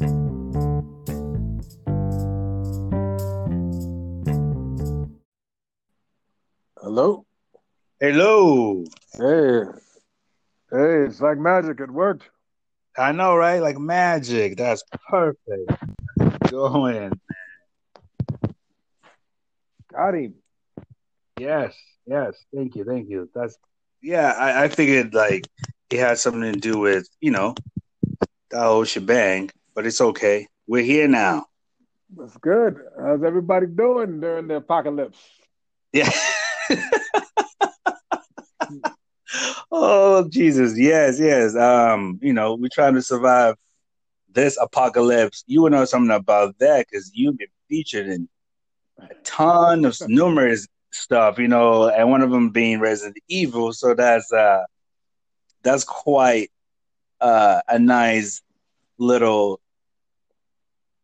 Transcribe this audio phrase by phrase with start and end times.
[0.00, 0.86] Hello.
[8.00, 8.84] Hello.
[9.12, 9.62] Hey.
[10.70, 11.80] Hey, it's like magic.
[11.80, 12.30] It worked.
[12.96, 13.60] I know, right?
[13.60, 14.56] Like magic.
[14.56, 15.70] That's perfect.
[16.50, 17.20] Going.
[19.92, 20.34] Got him.
[21.38, 21.74] Yes.
[22.06, 22.42] Yes.
[22.54, 22.84] Thank you.
[22.84, 23.28] Thank you.
[23.34, 23.58] That's
[24.00, 24.30] yeah.
[24.30, 25.46] I, I figured like
[25.90, 27.54] it had something to do with you know
[28.48, 29.50] the whole shebang,
[29.80, 30.46] but it's okay.
[30.66, 31.46] We're here now.
[32.14, 32.76] That's good.
[33.00, 35.16] How's everybody doing during the apocalypse?
[35.94, 36.10] Yeah.
[39.72, 41.56] oh Jesus, yes, yes.
[41.56, 43.54] Um, you know, we're trying to survive
[44.30, 45.44] this apocalypse.
[45.46, 48.28] You would know something about that because you've been featured in
[48.98, 53.72] a ton of numerous stuff, you know, and one of them being Resident Evil.
[53.72, 54.64] So that's uh
[55.62, 56.50] that's quite
[57.22, 58.42] uh a nice
[58.98, 59.58] little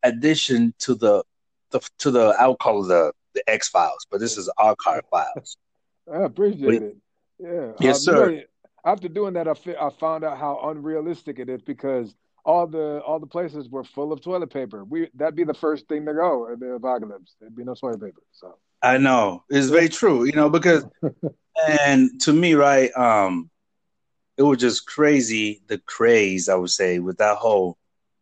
[0.03, 1.23] addition to the,
[1.71, 5.57] the to the I'll call it the the X Files, but this is Archive Files.
[6.11, 6.97] I appreciate it.
[7.39, 7.71] Yeah.
[7.79, 8.43] Yes, sir.
[8.83, 13.01] after doing that, I, fi- I found out how unrealistic it is because all the
[13.05, 14.85] all the places were full of toilet paper.
[14.85, 17.35] We that'd be the first thing to go in the apocalypse.
[17.39, 18.21] There'd be no toilet paper.
[18.31, 20.85] So I know it's very true, you know, because
[21.67, 23.49] and to me, right, um,
[24.37, 27.77] it was just crazy the craze I would say with that whole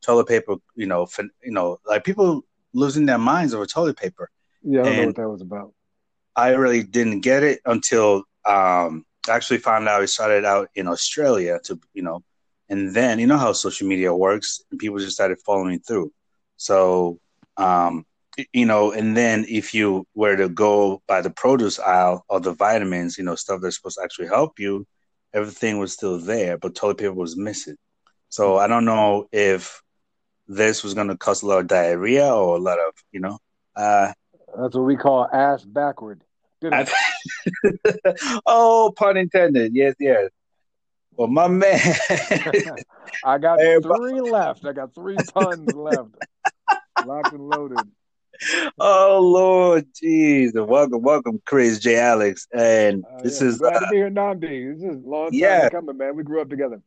[0.05, 4.29] toilet paper, you know, fin- you know, like people losing their minds over toilet paper.
[4.63, 5.73] yeah, I don't know what that was about.
[6.35, 10.87] I really didn't get it until um, I actually found out it started out in
[10.87, 12.23] Australia to you know,
[12.69, 16.11] and then you know how social media works, and people just started following through.
[16.57, 17.19] So
[17.57, 18.05] um,
[18.51, 22.53] you know, and then if you were to go by the produce aisle or the
[22.53, 24.85] vitamins, you know, stuff that's supposed to actually help you,
[25.33, 27.77] everything was still there, but toilet paper was missing.
[28.29, 29.81] So I don't know if
[30.47, 33.39] this was going to cause a lot of diarrhea or a lot of you know.
[33.75, 34.13] Uh,
[34.57, 36.21] That's what we call ass backward.
[36.61, 36.89] Did it?
[37.65, 39.75] I- oh, pun intended.
[39.75, 40.29] Yes, yes.
[41.17, 41.79] Well, my man.
[43.23, 44.65] I got Everybody- three left.
[44.65, 46.09] I got three puns left.
[47.05, 47.79] Locked and loaded.
[48.79, 50.53] oh Lord, jeez.
[50.53, 51.97] Welcome, welcome, Chris J.
[51.97, 52.47] Alex.
[52.53, 54.73] And Uh, this yeah, is glad uh, to be here, Namdi.
[54.75, 55.69] This is a long time Yeah.
[55.69, 56.15] coming, man.
[56.17, 56.81] We grew up together.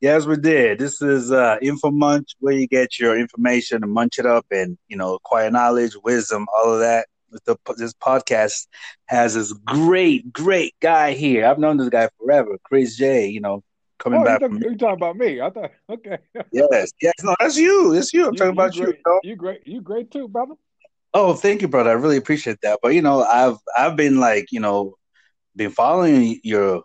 [0.00, 0.78] Yes, we did.
[0.78, 4.78] This is uh Info Munch, where you get your information and munch it up, and
[4.88, 7.06] you know, acquire knowledge, wisdom, all of that.
[7.46, 8.66] The, this podcast
[9.06, 11.46] has this great, great guy here.
[11.46, 13.28] I've known this guy forever, Chris J.
[13.28, 13.62] You know,
[14.00, 15.40] coming Oh, you back talk, from you talking about me?
[15.40, 16.18] I thought okay.
[16.52, 17.14] yes, yes.
[17.22, 17.94] No, that's you.
[17.94, 18.26] That's you.
[18.26, 18.88] I'm talking about you.
[19.06, 19.20] you?
[19.22, 19.64] You great.
[19.66, 20.54] You great too, brother.
[21.14, 21.90] Oh, thank you, brother.
[21.90, 22.80] I really appreciate that.
[22.82, 24.96] But you know, I've I've been like, you know,
[25.54, 26.82] been following your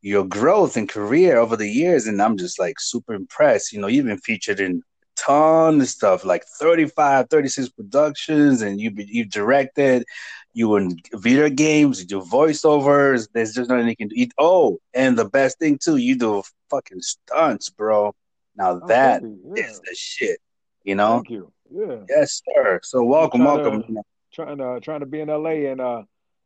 [0.00, 3.72] your growth and career over the years, and I'm just like super impressed.
[3.72, 4.82] You know, you've been featured in
[5.16, 10.04] ton of stuff, like 35, 36 productions, and you've been, you've directed,
[10.52, 13.28] you in video games, you do voiceovers.
[13.32, 14.26] There's just nothing you can do.
[14.38, 18.14] Oh, and the best thing too, you do fucking stunts, bro.
[18.56, 19.54] Now Oh, that you.
[19.56, 20.38] is the shit.
[20.84, 21.16] You know?
[21.16, 21.52] Thank you.
[21.70, 21.96] Yeah.
[22.08, 22.80] Yes, sir.
[22.82, 23.96] So welcome, trying to- welcome.
[24.32, 26.02] Trying to trying to be in LA and uh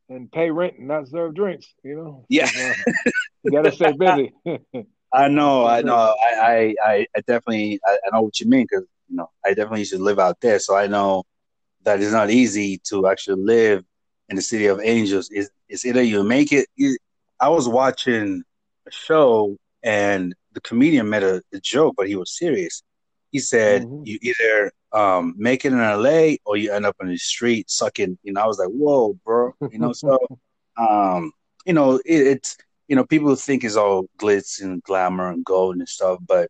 [0.09, 1.73] and pay rent and not serve drinks.
[1.83, 2.25] You know.
[2.29, 2.45] Yeah.
[2.45, 2.73] uh,
[3.43, 4.33] you gotta stay busy.
[5.13, 5.93] I know, I know.
[5.95, 9.81] I, I, I, definitely, I, I know what you mean because you know, I definitely
[9.81, 11.23] used to live out there, so I know
[11.83, 13.83] that it's not easy to actually live
[14.29, 15.29] in the city of angels.
[15.31, 16.67] It's, it's either you make it.
[16.75, 16.97] You,
[17.39, 18.43] I was watching
[18.87, 22.81] a show and the comedian made a, a joke, but he was serious.
[23.31, 24.07] He said, Mhm.
[24.07, 28.17] "You either um, make it in LA or you end up in the street sucking."
[28.23, 30.17] You know, I was like, "Whoa, bro!" You know, so
[30.77, 31.31] um,
[31.65, 35.77] you know, it, it's you know, people think it's all glitz and glamour and gold
[35.77, 36.49] and stuff, but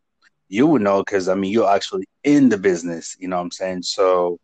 [0.50, 3.16] you would know because I mean, you're actually in the business.
[3.20, 3.84] You know what I'm saying?
[3.84, 4.40] So,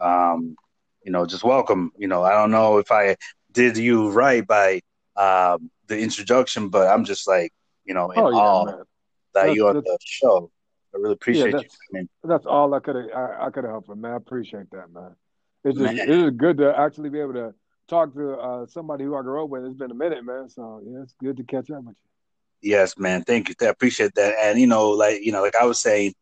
[0.00, 0.56] um,
[1.02, 1.92] you know, just welcome.
[1.96, 3.16] You know, I don't know if I
[3.52, 4.80] did you right by
[5.16, 7.52] um, the introduction, but I'm just like,
[7.84, 8.74] you know, in oh yeah, awe man.
[8.76, 8.84] that
[9.34, 10.50] That's- you're on the show.
[10.94, 11.52] I really appreciate you.
[11.52, 14.12] that's- I mean, That's all I could have I, I could have helped him, man.
[14.12, 15.14] I appreciate that, man.
[15.64, 16.08] It's just Man.
[16.08, 17.54] it is good to actually be able to
[17.88, 19.64] talk to uh, somebody who I grew up with.
[19.64, 20.48] It's been a minute, man.
[20.48, 21.96] So yeah, it's good to catch up with
[22.62, 22.70] you.
[22.72, 23.22] Yes, man.
[23.24, 23.54] Thank you.
[23.62, 24.34] I appreciate that.
[24.40, 26.14] And you know, like you know, like I was saying,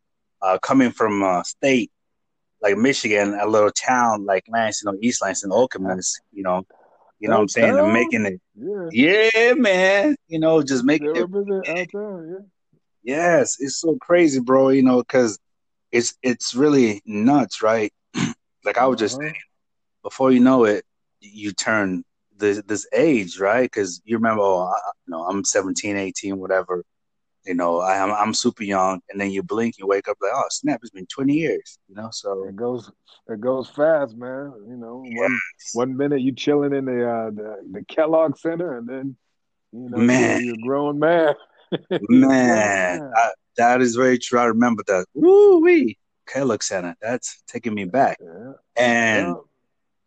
[0.42, 1.90] uh, coming from a state
[2.60, 6.64] like Michigan, a little town like Lansing or East Lansing, Okemos, you know,
[7.20, 8.40] you know what I'm saying, making it.
[8.56, 9.30] Yeah.
[9.34, 10.16] Yeah, man.
[10.26, 11.30] You know, just making it.
[11.92, 12.38] there, yeah.
[13.08, 14.68] Yes, it's so crazy, bro.
[14.68, 15.38] You know, because
[15.92, 17.92] it's it's really nuts, right?
[18.64, 19.22] like I was just Uh-huh.
[19.22, 19.34] saying,
[20.02, 20.84] before you know it,
[21.20, 22.04] you turn
[22.36, 23.62] this this age, right?
[23.64, 26.84] Because you remember, oh, I, you know, I'm 17, 18, whatever,
[27.46, 30.32] you know, I, am I'm super young, and then you blink, you wake up like,
[30.34, 32.10] oh snap, it's been 20 years, you know.
[32.12, 32.90] So it goes
[33.28, 34.52] it goes fast, man.
[34.68, 35.18] You know, yes.
[35.18, 35.40] one
[35.72, 39.16] one minute you chilling in the uh, the the Kellogg Center, and then
[39.72, 40.40] you know man.
[40.40, 41.34] you're, you're a grown man.
[42.08, 44.38] Man, I, that is very true.
[44.38, 45.06] I remember that.
[45.14, 46.96] Woo wee, Kellogg Center.
[47.00, 48.18] That's taking me back.
[48.20, 48.52] Yeah.
[48.76, 49.36] And.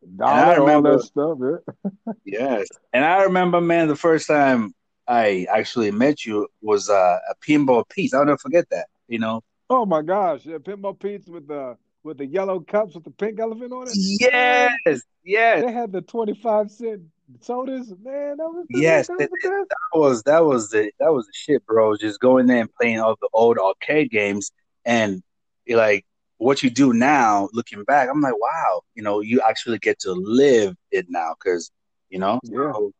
[0.04, 2.14] And I remember, stuff, yeah.
[2.26, 4.74] yes, and I remember, man, the first time
[5.08, 8.14] I actually met you was uh, a Pinball Pete's.
[8.14, 8.88] I'll never forget that.
[9.08, 9.44] You know.
[9.70, 10.46] Oh my gosh!
[10.46, 13.94] Yeah, Pinball Pete's with the with the yellow cups with the pink elephant on it.
[13.96, 15.64] Yes, yes.
[15.64, 17.04] They had the twenty five cent
[17.40, 17.94] sodas.
[18.02, 19.08] Man, that was yes.
[19.08, 21.96] That, was that, that, was that was the that was the shit, bro.
[21.98, 24.52] Just going there and playing all the old arcade games
[24.86, 25.22] and
[25.68, 26.06] like
[26.38, 30.12] what you do now, looking back, I'm like, wow, you know, you actually get to
[30.12, 31.72] live it now because
[32.10, 32.40] you know.
[32.44, 32.72] Yeah.
[32.74, 32.92] So,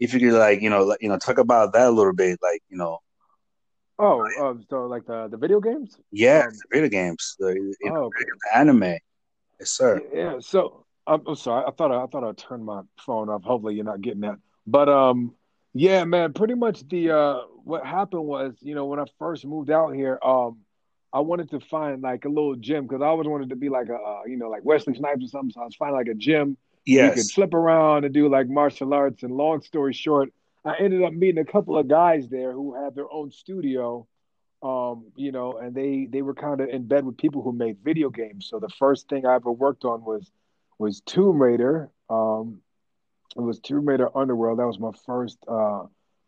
[0.00, 2.38] if you could like you know like, you know talk about that a little bit
[2.42, 2.98] like you know
[3.98, 7.90] oh um, so like the the video games yeah um, the video games the, you
[7.92, 8.24] know, okay.
[8.24, 8.82] the anime
[9.60, 12.82] yes sir yeah so I'm, I'm, sorry i thought I, I thought i turned my
[12.98, 14.36] phone off hopefully you're not getting that
[14.66, 15.34] but um
[15.74, 19.70] yeah man pretty much the uh what happened was you know when i first moved
[19.70, 20.58] out here um
[21.12, 23.88] I wanted to find like a little gym because I always wanted to be like
[23.88, 25.50] a, uh, you know, like Wesley Snipes or something.
[25.50, 27.16] So I was finding like a gym Yes.
[27.16, 29.22] You could flip around and do like martial arts.
[29.22, 30.32] And long story short,
[30.64, 34.06] I ended up meeting a couple of guys there who had their own studio.
[34.62, 37.78] Um, you know, and they they were kind of in bed with people who made
[37.82, 38.46] video games.
[38.46, 40.30] So the first thing I ever worked on was
[40.80, 41.90] was Tomb Raider.
[42.08, 42.60] Um,
[43.36, 44.58] it was Tomb Raider Underworld.
[44.58, 45.82] That was my first uh,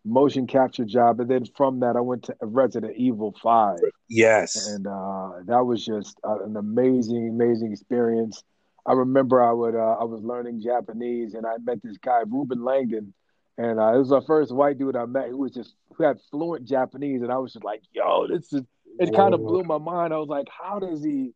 [0.04, 3.78] motion capture job, and then from that, I went to Resident Evil Five.
[4.08, 8.44] Yes, and uh, that was just uh, an amazing, amazing experience.
[8.84, 12.64] I remember I would uh, I was learning Japanese and I met this guy Reuben
[12.64, 13.14] Langdon,
[13.56, 16.19] and uh, it was the first white dude I met who was just who had
[16.31, 18.62] fluent Japanese, and I was just like, yo, this is
[18.99, 19.14] it.
[19.14, 20.12] Kind of blew my mind.
[20.12, 21.32] I was like, how does he,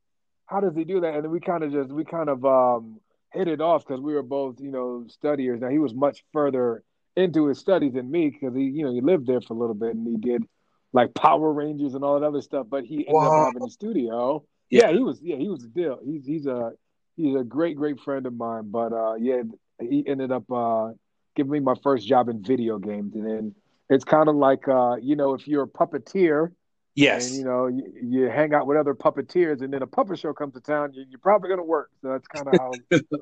[0.47, 1.15] how does he do that?
[1.15, 3.01] And then we kind of just we kind of um,
[3.33, 5.61] hit it off because we were both you know studiers.
[5.61, 6.83] Now he was much further
[7.17, 9.75] into his studies than me because he you know he lived there for a little
[9.75, 10.45] bit and he did
[10.93, 13.43] like Power Rangers and all that other stuff, but he ended wow.
[13.43, 14.45] up having a studio.
[14.71, 14.87] Yeah.
[14.87, 15.99] yeah, he was yeah he was a deal.
[16.05, 16.73] He's he's a
[17.17, 18.71] he's a great, great friend of mine.
[18.71, 19.43] But uh, yeah,
[19.81, 20.91] he ended up uh,
[21.35, 23.55] giving me my first job in video games, and then
[23.89, 26.53] it's kind of like uh, you know, if you're a puppeteer,
[26.97, 30.19] yes, and you know, you, you, hang out with other puppeteers, and then a puppet
[30.19, 31.91] show comes to town, you, are probably gonna work.
[32.03, 32.73] So that's kind of how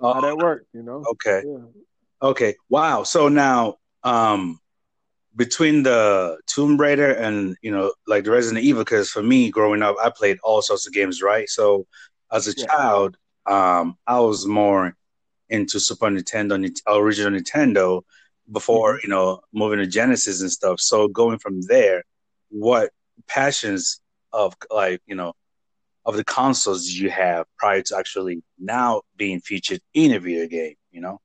[0.14, 1.04] how that worked, you know.
[1.12, 1.42] Okay.
[1.46, 1.58] Yeah.
[2.22, 2.54] Okay.
[2.68, 3.02] Wow.
[3.02, 4.58] So now, um,
[5.36, 9.82] between the Tomb Raider and you know, like the Resident Evil, because for me, growing
[9.82, 11.48] up, I played all sorts of games, right?
[11.48, 11.86] So
[12.32, 12.66] as a yeah.
[12.66, 13.16] child,
[13.46, 14.96] um, I was more
[15.48, 18.02] into Super Nintendo, original Nintendo,
[18.50, 19.00] before mm-hmm.
[19.04, 20.80] you know moving to Genesis and stuff.
[20.80, 22.04] So going from there,
[22.50, 22.90] what
[23.28, 24.00] passions
[24.32, 25.34] of like you know
[26.06, 30.74] of the consoles you have prior to actually now being featured in a video game?
[30.90, 31.20] You know.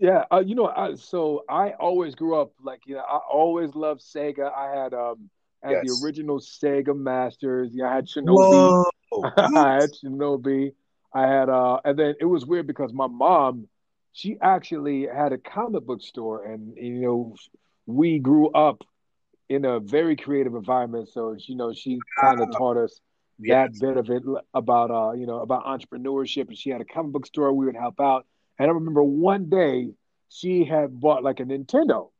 [0.00, 3.74] Yeah, uh, you know, I, so I always grew up like you know I always
[3.74, 4.50] loved Sega.
[4.52, 5.28] I had um
[5.62, 6.00] I had yes.
[6.00, 7.70] the original Sega Masters.
[7.72, 8.84] Yeah, I had Shinobi.
[9.36, 10.72] I had Shinobi.
[11.12, 13.68] I had uh and then it was weird because my mom,
[14.12, 17.34] she actually had a comic book store and you know
[17.86, 18.84] we grew up
[19.50, 21.08] in a very creative environment.
[21.08, 22.58] So you know, she kind of ah.
[22.58, 22.98] taught us
[23.40, 24.22] that bit of it
[24.54, 27.76] about uh, you know, about entrepreneurship and she had a comic book store we would
[27.76, 28.26] help out.
[28.58, 29.90] And I remember one day
[30.28, 32.10] she had bought like a Nintendo.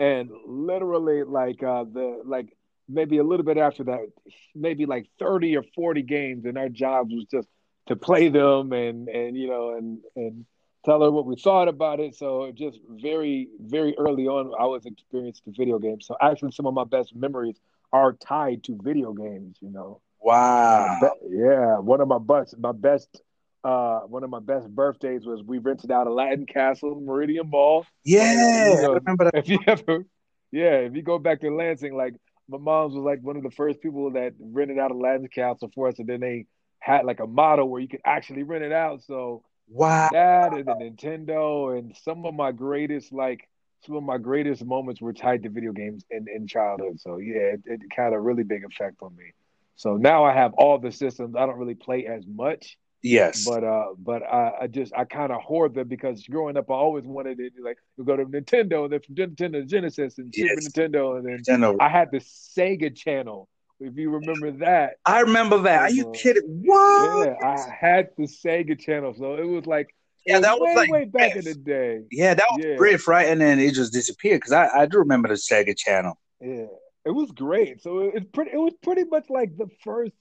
[0.00, 2.56] And literally like uh the like
[2.88, 4.06] maybe a little bit after that,
[4.54, 7.48] maybe like 30 or 40 games and our job was just
[7.88, 10.46] to play them and and you know and and
[10.88, 12.14] tell her what we thought about it.
[12.14, 16.06] So just very very early on, I was experienced to video games.
[16.06, 17.56] So actually, some of my best memories
[17.92, 19.58] are tied to video games.
[19.60, 20.00] You know.
[20.20, 20.98] Wow.
[21.28, 23.22] Yeah, one of my best my best
[23.64, 27.86] uh one of my best birthdays was we rented out Aladdin Castle, Meridian Mall.
[28.04, 29.34] Yeah, you know, remember that.
[29.34, 30.04] If you ever,
[30.50, 32.14] yeah, if you go back to Lansing, like
[32.48, 35.88] my mom's was like one of the first people that rented out Aladdin Castle for
[35.88, 36.46] us, and then they
[36.80, 39.02] had like a model where you could actually rent it out.
[39.02, 43.48] So wow, that and the Nintendo and some of my greatest like
[43.86, 47.00] some of my greatest moments were tied to video games in, in childhood.
[47.00, 49.32] So yeah, it, it had a really big effect on me.
[49.76, 51.36] So now I have all the systems.
[51.36, 52.76] I don't really play as much.
[53.02, 53.44] Yes.
[53.44, 56.74] But uh but I, I just I kind of hoard them because growing up I
[56.74, 60.54] always wanted to like go to Nintendo and then from Nintendo to Genesis and Super
[60.54, 60.68] yes.
[60.68, 61.76] Nintendo and then Nintendo.
[61.78, 63.48] I had the Sega channel
[63.80, 64.94] if you remember that.
[65.04, 65.82] I remember that.
[65.82, 66.62] Are you uh, kidding?
[66.64, 67.26] What?
[67.26, 69.94] Yeah, I had the Sega channel, so it was like
[70.28, 72.02] yeah, that was way, like way back in the day.
[72.10, 72.76] Yeah, that was yeah.
[72.76, 73.28] brief, right?
[73.28, 76.18] And then it just disappeared because I, I do remember the Sega channel.
[76.40, 76.66] Yeah,
[77.06, 77.82] It was great.
[77.82, 78.50] So it's pretty.
[78.52, 80.12] It was pretty much like the first.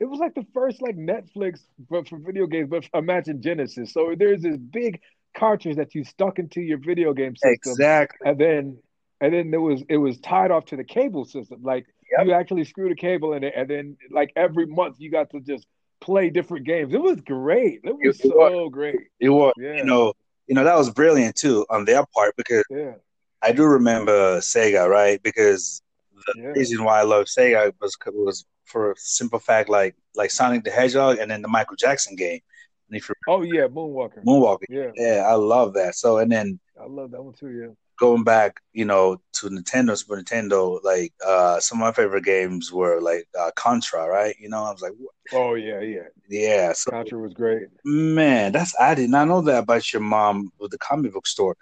[0.00, 3.92] It was like the first like Netflix but for video games, but imagine Genesis.
[3.92, 5.00] So there's this big
[5.36, 8.78] cartridge that you stuck into your video game system, exactly, and then
[9.20, 11.62] and then there was it was tied off to the cable system.
[11.62, 12.26] Like yep.
[12.26, 15.40] you actually screwed a cable in it, and then like every month you got to
[15.40, 15.66] just
[16.00, 16.92] play different games.
[16.92, 17.80] It was great.
[17.84, 18.70] It was it, so was.
[18.72, 18.96] great.
[19.20, 19.54] It was.
[19.56, 19.74] Yeah.
[19.74, 20.12] You know,
[20.46, 22.94] you know that was brilliant too on their part because yeah.
[23.42, 25.22] I do remember Sega, right?
[25.22, 25.82] Because
[26.26, 26.48] the yeah.
[26.48, 30.70] reason why I love Sega was was for a simple fact, like like Sonic the
[30.70, 32.40] Hedgehog, and then the Michael Jackson game.
[32.88, 34.24] And if you oh yeah, Moonwalker.
[34.24, 34.64] Moonwalker.
[34.68, 35.94] Yeah, yeah, I love that.
[35.94, 37.50] So and then I love that one too.
[37.50, 37.74] Yeah.
[37.98, 42.72] Going back, you know, to Nintendo, Super Nintendo, like uh some of my favorite games
[42.72, 44.34] were like uh, Contra, right?
[44.40, 45.14] You know, I was like, what?
[45.32, 46.72] oh yeah, yeah, yeah.
[46.72, 47.68] So, Contra was great.
[47.84, 51.56] Man, that's I did not know that about your mom with the comic book store.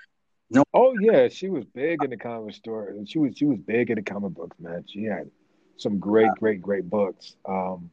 [0.50, 0.64] No.
[0.74, 3.90] Oh yeah, she was big in the comic store, and she was she was big
[3.90, 4.84] in the comic books, man.
[4.88, 5.30] She had
[5.76, 7.36] some great, great, great books.
[7.46, 7.90] Um,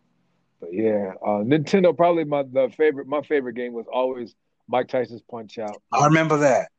[0.59, 3.07] but yeah, uh, Nintendo probably my the favorite.
[3.07, 4.35] My favorite game was always
[4.67, 5.81] Mike Tyson's Punch Out.
[5.93, 6.69] I remember that.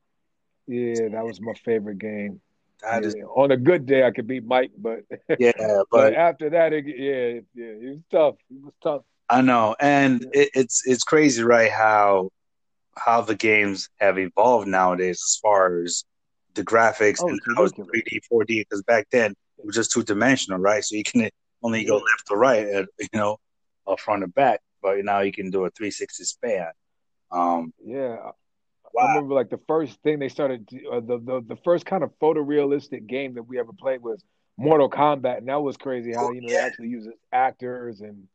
[0.68, 2.40] Yeah, that was my favorite game.
[2.82, 3.00] Yeah.
[3.00, 3.16] Is...
[3.34, 5.00] On a good day, I could beat Mike, but
[5.38, 8.34] yeah, but, but after that, it, yeah, yeah, it was tough.
[8.50, 9.02] It was tough.
[9.30, 10.42] I know, and yeah.
[10.42, 11.70] it, it's it's crazy, right?
[11.70, 12.30] How
[12.96, 16.04] how the games have evolved nowadays as far as
[16.54, 18.46] the graphics oh, and how it's 3D, 4D.
[18.46, 20.84] Because back then it was just two dimensional, right?
[20.84, 21.28] So you can
[21.62, 23.38] only go left or right, uh, you know,
[23.86, 24.60] or front or back.
[24.82, 26.68] But now you can do a 360 span.
[27.30, 28.30] Um, yeah.
[28.92, 29.04] Wow.
[29.04, 32.10] I remember like the first thing they started, uh, the, the the first kind of
[32.20, 34.22] photorealistic game that we ever played was
[34.56, 36.60] Mortal Kombat, and that was crazy how you know yeah.
[36.60, 38.26] they actually use actors and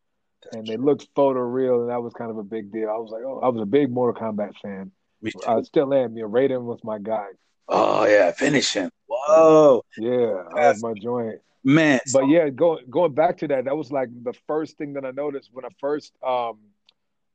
[0.52, 2.90] and they looked photo real, and that was kind of a big deal.
[2.90, 4.92] I was like, oh, I was a big Mortal Kombat fan.
[5.22, 5.40] Me too.
[5.48, 6.18] I still am.
[6.18, 7.28] You know, Raiden was my guy.
[7.68, 8.90] Oh yeah, finish him.
[9.08, 9.84] Whoa.
[9.98, 11.40] Yeah, that was my joint.
[11.64, 12.00] Man.
[12.12, 15.12] But yeah, going going back to that, that was like the first thing that I
[15.12, 16.60] noticed when I first um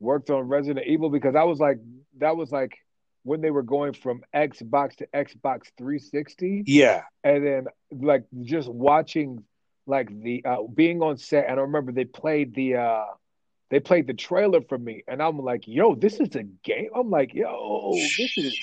[0.01, 1.79] worked on Resident Evil because I was like
[2.19, 2.79] that was like
[3.29, 6.65] when they were going from Xbox to Xbox 360.
[6.67, 7.03] Yeah.
[7.23, 9.45] And then like just watching
[9.87, 13.05] like the uh, being on set, and I remember they played the uh,
[13.71, 16.91] they played the trailer for me, and I'm like, yo, this is a game.
[16.95, 18.59] I'm like, yo, this is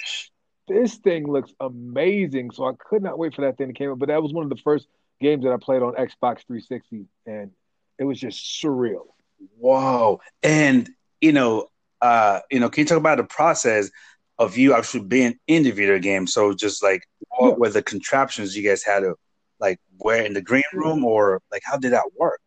[0.67, 2.51] this thing looks amazing.
[2.51, 3.99] So I could not wait for that thing to come out.
[3.99, 4.87] But that was one of the first
[5.21, 7.51] games that I played on Xbox 360, and
[7.99, 9.05] it was just surreal.
[9.57, 10.19] Wow!
[10.41, 10.89] And
[11.21, 11.67] you know,
[12.01, 13.89] uh, you know, can you talk about the process
[14.37, 16.27] of you actually being in the video game?
[16.27, 19.15] So just like what were the contraptions you guys had to
[19.59, 22.39] like wear in the green room or like how did that work?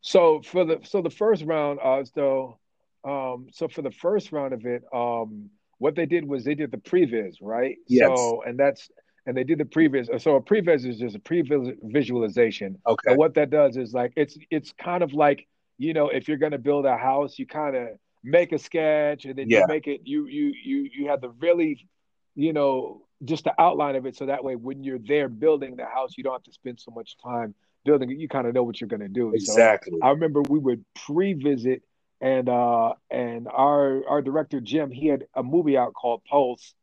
[0.00, 1.80] So for the so the first round,
[2.14, 2.58] so
[3.04, 6.70] um, so for the first round of it, um, what they did was they did
[6.70, 7.76] the previs, right?
[7.88, 8.06] Yes.
[8.06, 8.88] So and that's
[9.26, 10.20] and they did the previs.
[10.20, 12.78] So a previs is just a pre-visualization.
[12.86, 13.10] Okay.
[13.10, 15.46] And what that does is like it's it's kind of like
[15.78, 17.88] you know if you're going to build a house, you kind of
[18.26, 19.60] make a sketch and then yeah.
[19.60, 20.02] you make it.
[20.04, 21.88] You you you you have the really
[22.34, 25.86] you know just the outline of it so that way when you're there building the
[25.86, 27.54] house you don't have to spend so much time
[27.84, 30.42] building it you kind of know what you're going to do exactly so i remember
[30.42, 31.82] we would pre-visit
[32.20, 36.74] and uh and our our director jim he had a movie out called pulse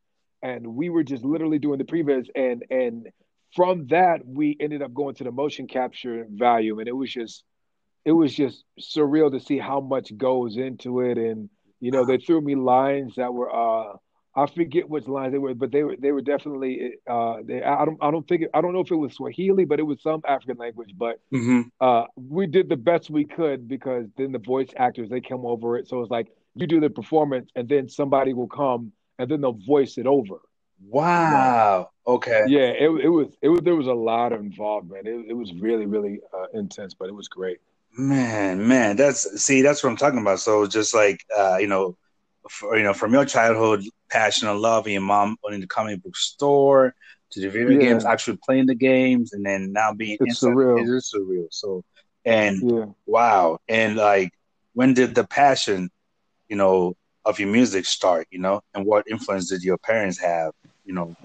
[0.42, 3.10] and we were just literally doing the previs and and
[3.56, 7.44] from that we ended up going to the motion capture value and it was just
[8.06, 12.18] it was just surreal to see how much goes into it and you know they
[12.18, 13.96] threw me lines that were uh
[14.36, 16.94] I forget which lines they were, but they were they were definitely.
[17.08, 19.66] Uh, they, I don't I don't think it, I don't know if it was Swahili,
[19.66, 20.94] but it was some African language.
[20.98, 21.62] But mm-hmm.
[21.80, 25.78] uh, we did the best we could because then the voice actors they come over
[25.78, 29.42] it, so it's like you do the performance and then somebody will come and then
[29.42, 30.40] they'll voice it over.
[30.86, 31.90] Wow.
[32.08, 32.44] Okay.
[32.48, 35.08] Yeah, it it was it was there was a lot of involvement.
[35.08, 37.60] It it was really really uh, intense, but it was great.
[37.96, 40.40] Man, man, that's see that's what I'm talking about.
[40.40, 41.96] So just like uh, you know
[42.50, 46.02] for, you know, from your childhood passion and love, and your mom owning the comic
[46.04, 46.94] book store
[47.32, 47.90] to the video yeah.
[47.90, 50.80] games, actually playing the games, and then now being it's surreal.
[50.80, 51.48] It is surreal.
[51.52, 51.84] So,
[52.26, 52.86] and yeah.
[53.06, 54.32] wow, and like,
[54.74, 55.90] when did the passion,
[56.48, 56.96] you know,
[57.26, 58.28] of your music start?
[58.32, 60.54] You know, and what influence did your parents have?
[60.86, 61.16] You know.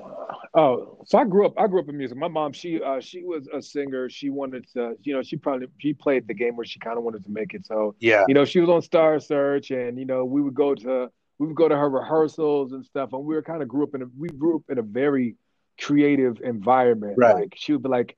[0.55, 1.55] Oh, so I grew up.
[1.59, 2.17] I grew up in music.
[2.17, 4.09] My mom, she uh, she was a singer.
[4.09, 7.05] She wanted to, you know, she probably she played the game where she kind of
[7.05, 7.67] wanted to make it.
[7.67, 10.75] So yeah, you know, she was on Star Search, and you know, we would go
[10.75, 13.85] to we would go to her rehearsals and stuff, and we were kind of grew
[13.85, 15.37] up in a we grew up in a very
[15.81, 17.15] creative environment.
[17.17, 17.35] Right.
[17.35, 18.17] Like she would be like,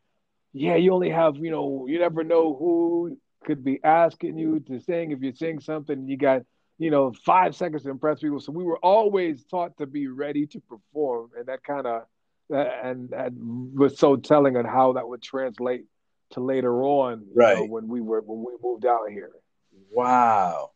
[0.53, 4.81] "Yeah, you only have you know, you never know who could be asking you to
[4.81, 5.13] sing.
[5.13, 6.43] If you sing something, you got."
[6.81, 8.41] You know, five seconds to impress people.
[8.41, 12.05] So we were always taught to be ready to perform, and that kind of
[12.51, 15.85] and, and was so telling on how that would translate
[16.31, 17.59] to later on, right?
[17.59, 19.31] Know, when we were when we moved out here.
[19.91, 20.71] Wow,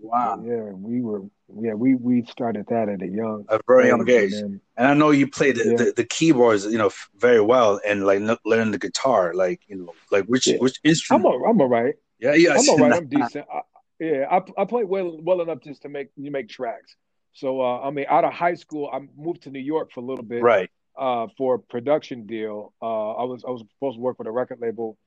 [0.00, 0.42] wow.
[0.44, 1.22] Yeah, we were.
[1.60, 4.32] Yeah, we we started that at a young, a very young age.
[4.32, 5.76] And, and I know you played the, yeah.
[5.76, 9.94] the, the, keyboards, you know, very well, and like learning the guitar, like you know,
[10.10, 10.56] like which yeah.
[10.56, 11.26] which instrument?
[11.26, 11.94] I'm a, I'm all right.
[12.18, 12.92] Yeah, yeah, I'm all right.
[12.96, 13.44] I'm decent.
[13.52, 13.60] I,
[14.02, 16.96] yeah, I I play well well enough just to make you make tracks.
[17.34, 20.02] So uh, I mean, out of high school, I moved to New York for a
[20.02, 20.68] little bit, right?
[20.98, 22.74] Uh, for a production deal.
[22.82, 24.98] Uh, I was I was supposed to work with a record label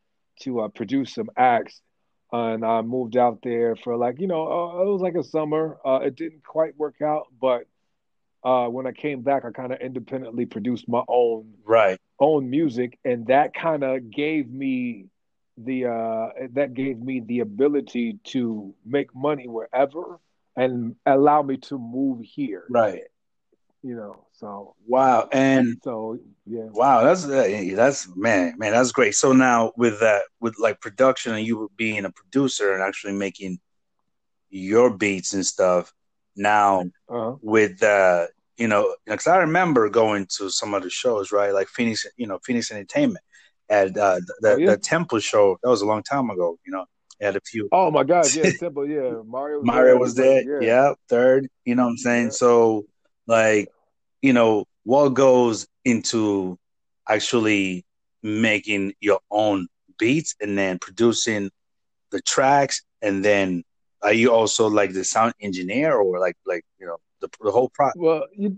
[0.43, 1.81] to uh, produce some acts,
[2.31, 5.77] and I moved out there for like you know uh, it was like a summer.
[5.85, 7.67] Uh, it didn't quite work out, but
[8.45, 12.97] uh, when I came back, I kind of independently produced my own right own music,
[13.03, 15.07] and that kind of gave me
[15.57, 20.19] the uh, that gave me the ability to make money wherever
[20.55, 22.65] and allow me to move here.
[22.69, 23.03] Right.
[23.81, 29.13] You know, so wow, and so yeah, wow, that's uh, that's man, man, that's great.
[29.13, 33.59] So now with that, with like production and you being a producer and actually making
[34.49, 35.93] your beats and stuff,
[36.35, 37.35] now uh-huh.
[37.43, 38.25] with uh,
[38.57, 42.25] you know, because I remember going to some of the shows, right, like Phoenix, you
[42.25, 43.23] know, Phoenix Entertainment
[43.69, 44.71] at uh, the, oh, yeah.
[44.71, 45.57] the Temple show.
[45.63, 46.85] That was a long time ago, you know
[47.21, 47.69] had a few.
[47.71, 48.87] Oh my God, yeah, Temple.
[48.87, 49.21] yeah.
[49.25, 49.57] Mario.
[49.57, 49.99] Was Mario there.
[49.99, 50.67] was there, yeah.
[50.67, 50.93] yeah.
[51.09, 51.47] third.
[51.63, 52.25] You know what I'm saying?
[52.25, 52.31] Yeah.
[52.31, 52.85] So,
[53.27, 53.69] like,
[54.21, 56.57] you know, what goes into
[57.07, 57.85] actually
[58.23, 59.67] making your own
[59.97, 61.51] beats and then producing
[62.11, 63.63] the tracks, and then
[64.01, 67.69] are you also like the sound engineer or like like you know the, the whole
[67.69, 67.97] process?
[67.97, 68.57] Well, you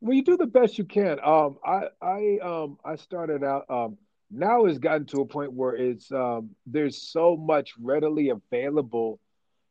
[0.00, 1.18] well you do the best you can.
[1.22, 3.98] Um, I I um I started out um
[4.30, 9.20] now it's gotten to a point where it's um, there's so much readily available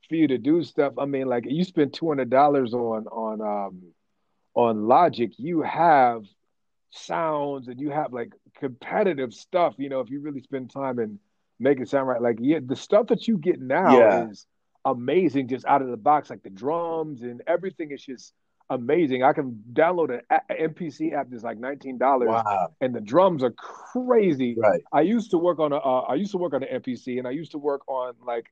[0.07, 0.93] for you to do stuff.
[0.97, 3.81] I mean, like you spend two hundred dollars on on um,
[4.53, 6.23] on Logic, you have
[6.91, 9.75] sounds and you have like competitive stuff.
[9.77, 11.19] You know, if you really spend time and
[11.59, 14.29] make it sound right, like yeah, the stuff that you get now yeah.
[14.29, 14.45] is
[14.85, 16.29] amazing, just out of the box.
[16.29, 18.33] Like the drums and everything is just
[18.69, 19.23] amazing.
[19.23, 22.73] I can download an, a- MPC app that's like nineteen dollars, wow.
[22.81, 24.55] and the drums are crazy.
[24.57, 24.81] Right.
[24.91, 25.77] I used to work on a.
[25.77, 28.47] Uh, I used to work on an MPC, and I used to work on like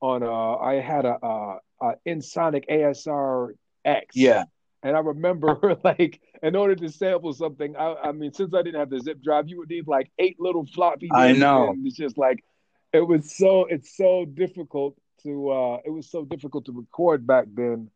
[0.00, 0.56] on a.
[0.56, 3.50] I had a uh a Ensoniq ASR
[3.84, 4.16] X.
[4.16, 4.44] Yeah.
[4.82, 8.78] And I remember like in order to sample something, I, I mean, since I didn't
[8.78, 11.10] have the zip drive, you would need like eight little floppy.
[11.12, 11.74] I know.
[11.84, 12.44] it's just like
[12.92, 17.46] it was so it's so difficult to uh it was so difficult to record back
[17.52, 17.90] then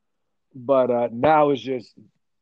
[0.55, 1.95] but uh, now it's just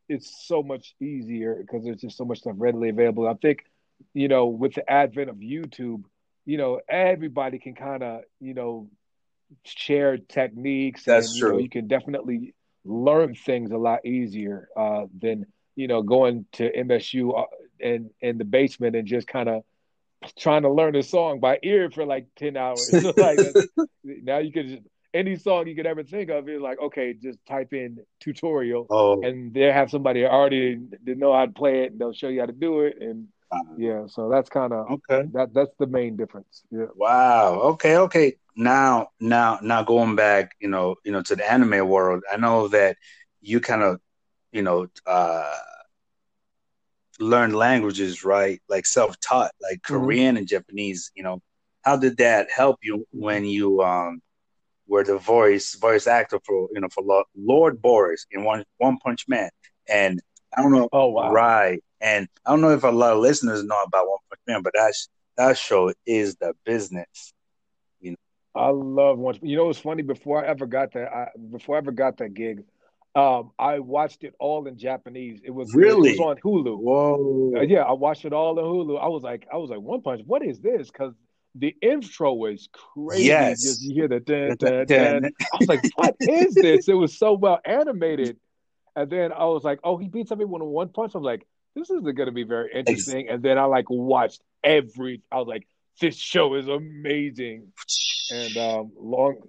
[0.09, 3.27] it's so much easier because there's just so much stuff readily available.
[3.27, 3.63] I think,
[4.13, 6.03] you know, with the advent of YouTube,
[6.45, 8.89] you know, everybody can kind of, you know,
[9.63, 11.03] share techniques.
[11.05, 11.49] That's and, true.
[11.49, 15.45] You, know, you can definitely learn things a lot easier uh, than
[15.75, 17.45] you know going to MSU
[17.79, 19.63] and in the basement and just kind of
[20.37, 22.91] trying to learn a song by ear for like ten hours.
[23.17, 23.39] like
[24.03, 27.39] now you can just any song you could ever think of is like, okay, just
[27.45, 29.21] type in tutorial, oh.
[29.21, 32.39] and they have somebody already that know how to play it, and they'll show you
[32.39, 33.27] how to do it, and
[33.77, 35.27] yeah, so that's kind of okay.
[35.33, 36.63] That that's the main difference.
[36.71, 36.85] Yeah.
[36.95, 37.59] Wow.
[37.73, 37.97] Okay.
[37.97, 38.35] Okay.
[38.55, 42.67] Now, now, now, going back, you know, you know, to the anime world, I know
[42.69, 42.97] that
[43.41, 43.99] you kind of,
[44.51, 45.57] you know, uh
[47.19, 48.61] learn languages, right?
[48.67, 49.95] Like self-taught, like mm-hmm.
[49.95, 51.11] Korean and Japanese.
[51.15, 51.41] You know,
[51.81, 54.21] how did that help you when you um
[54.91, 59.25] were the voice voice actor for you know for Lord Boros in One One Punch
[59.27, 59.49] Man,
[59.89, 60.21] and
[60.55, 60.89] I don't know.
[60.91, 61.31] Oh wow!
[61.31, 64.61] Right, and I don't know if a lot of listeners know about One Punch Man,
[64.61, 64.93] but that
[65.37, 67.33] that show is the business.
[68.01, 68.17] You know,
[68.53, 69.39] I love One.
[69.41, 70.03] You know, it's funny.
[70.03, 72.65] Before I ever got that, I, before I ever got that gig,
[73.15, 75.39] um, I watched it all in Japanese.
[75.41, 76.77] It was really it was on Hulu.
[76.77, 77.53] Whoa!
[77.55, 79.01] Uh, yeah, I watched it all on Hulu.
[79.01, 80.21] I was like, I was like, One Punch.
[80.25, 80.91] What is this?
[80.91, 81.13] Because
[81.55, 83.25] the intro was crazy.
[83.25, 83.61] Yes.
[83.61, 85.25] Just, you hear the dun, dun, dun.
[85.25, 86.87] I was like, what is this?
[86.87, 88.37] It was so well animated.
[88.95, 91.13] And then I was like, oh, he beats everyone in one punch.
[91.15, 93.29] I'm like, this isn't going to be very interesting.
[93.29, 95.67] And then I like watched every, I was like,
[95.99, 97.71] this show is amazing.
[98.31, 99.41] And um, long,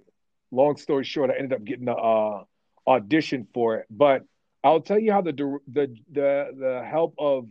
[0.51, 2.43] long story short, I ended up getting a uh,
[2.87, 3.87] audition for it.
[3.89, 4.23] But
[4.63, 5.33] I'll tell you how the
[5.67, 7.47] the the the help of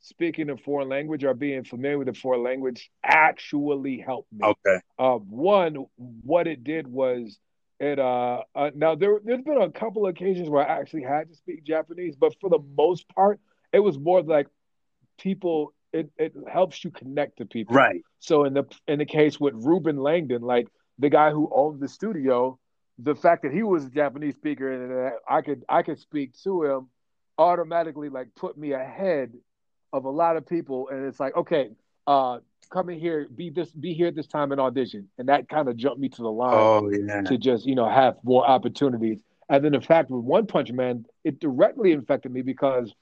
[0.00, 4.46] speaking a foreign language or being familiar with a foreign language actually helped me.
[4.46, 4.80] Okay.
[4.98, 7.38] Uh, one, what it did was
[7.80, 7.98] it.
[7.98, 11.34] Uh, uh, now there, there's been a couple of occasions where I actually had to
[11.34, 13.40] speak Japanese, but for the most part,
[13.72, 14.46] it was more like
[15.18, 15.74] people.
[15.92, 17.74] It, it helps you connect to people.
[17.74, 18.02] Right.
[18.18, 21.88] So in the in the case with Reuben Langdon, like the guy who owned the
[21.88, 22.58] studio,
[22.98, 26.64] the fact that he was a Japanese speaker and I could I could speak to
[26.64, 26.88] him
[27.38, 29.32] automatically like put me ahead
[29.92, 31.70] of a lot of people, and it's like, okay,
[32.06, 32.38] uh,
[32.70, 35.76] come in here, be this, be here this time and audition, and that kind of
[35.76, 37.22] jumped me to the line oh, yeah.
[37.22, 39.20] to just you know have more opportunities.
[39.48, 42.92] And then the fact with One Punch Man, it directly infected me because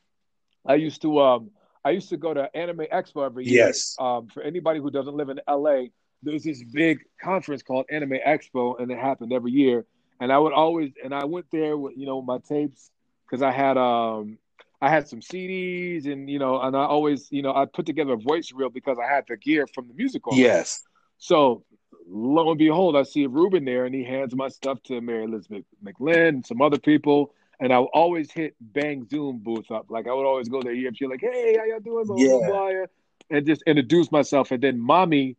[0.65, 1.51] I used to um
[1.85, 3.67] I used to go to Anime Expo every year.
[3.67, 3.95] Yes.
[4.01, 5.85] Um, for anybody who doesn't live in LA,
[6.23, 9.87] there's this big conference called Anime Expo, and it happened every year.
[10.21, 12.91] And I would always, and I went there with you know my tapes
[13.25, 14.39] because I had um
[14.81, 18.13] I had some CDs and you know, and I always you know I put together
[18.13, 20.27] a voice reel because I had the gear from the music.
[20.27, 20.43] Already.
[20.43, 20.83] Yes.
[21.19, 21.65] So
[22.09, 25.65] lo and behold, I see Reuben there, and he hands my stuff to Mary Elizabeth
[25.85, 27.33] McGlynn and some other people.
[27.59, 29.87] And I would always hit Bang Zoom booth up.
[29.89, 32.05] Like I would always go there EFG, like, hey, how y'all doing?
[32.19, 32.85] Yeah.
[33.31, 34.51] and just introduce myself.
[34.51, 35.37] And then mommy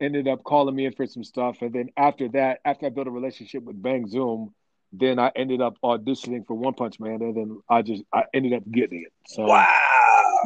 [0.00, 1.62] ended up calling me in for some stuff.
[1.62, 4.52] And then after that, after I built a relationship with Bang Zoom,
[4.98, 8.52] then I ended up auditioning for One Punch Man, and then I just I ended
[8.54, 9.12] up getting it.
[9.26, 9.66] So Wow.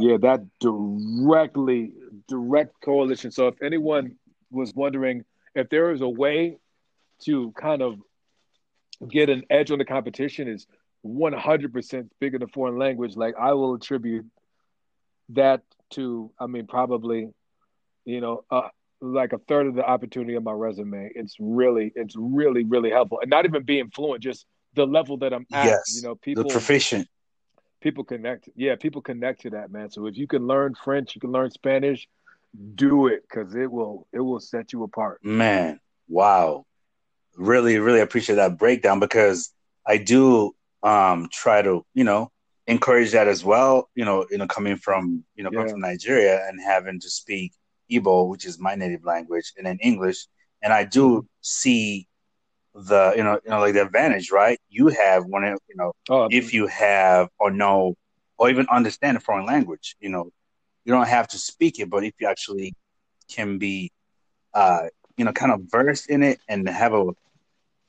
[0.01, 1.93] yeah, that directly
[2.29, 3.31] direct coalition.
[3.31, 4.17] So if anyone
[4.51, 6.59] was wondering if there is a way
[7.25, 7.99] to kind of
[9.09, 10.67] get an edge on the competition is
[11.05, 14.27] 100% speaking a foreign language, like I will attribute
[15.31, 17.29] that to, I mean, probably,
[18.05, 18.69] you know, uh,
[19.01, 21.11] like a third of the opportunity of my resume.
[21.15, 23.21] It's really, it's really, really helpful.
[23.21, 25.65] And not even being fluent, just the level that I'm at.
[25.65, 25.97] Yes.
[25.97, 27.09] You know, The people proficient.
[27.81, 31.21] people connect yeah people connect to that man so if you can learn french you
[31.21, 32.09] can learn spanish
[32.75, 36.65] do it because it will it will set you apart Man, wow.
[37.37, 39.53] Really, really appreciate that breakdown because
[39.87, 42.33] I do um try to, you know,
[42.67, 45.73] encourage that as well, you know, you know, coming from, you know, coming Yeah.
[45.73, 47.53] from Nigeria and having to speak
[47.91, 50.27] Igbo, which is my native language, and then English.
[50.63, 52.09] And I do see
[52.75, 54.59] the, you know, you know, like the advantage, right?
[54.69, 57.95] You have when it, you know, oh if you have or know
[58.37, 60.31] or even understand a foreign language, you know,
[60.85, 62.75] you don't have to speak it, but if you actually
[63.29, 63.91] can be,
[64.55, 64.85] uh,
[65.17, 67.05] you know, kind of versed in it and have a,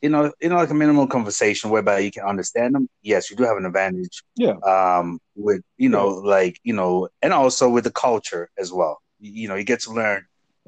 [0.01, 2.87] you know, you know, like a minimal conversation whereby you can understand them.
[3.01, 4.23] Yes, you do have an advantage.
[4.35, 8.99] yeah Um, with you know, like you know, and also with the culture as well.
[9.19, 10.25] You, know, you get to learn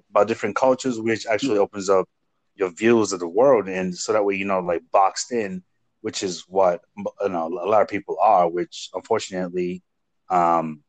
[0.09, 2.07] about different cultures, which actually opens up
[2.55, 5.63] your views of the world, and so that way you know, like boxed in,
[6.01, 8.49] which is what you know a lot of people are.
[8.49, 9.81] Which unfortunately,
[10.29, 10.83] um,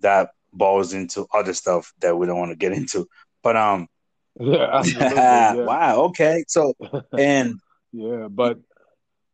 [0.00, 3.06] that balls into other stuff that we don't want to get into.
[3.42, 3.88] But um,
[4.40, 5.54] yeah yeah.
[5.54, 6.72] wow, okay, so
[7.18, 7.60] and
[7.92, 8.58] yeah but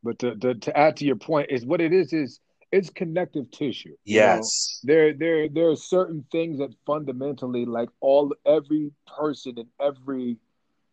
[0.03, 2.41] but to, to to add to your point is what it is is
[2.73, 4.53] it's connective tissue you know?
[4.53, 10.37] yes, there there there are certain things that fundamentally like all every person in every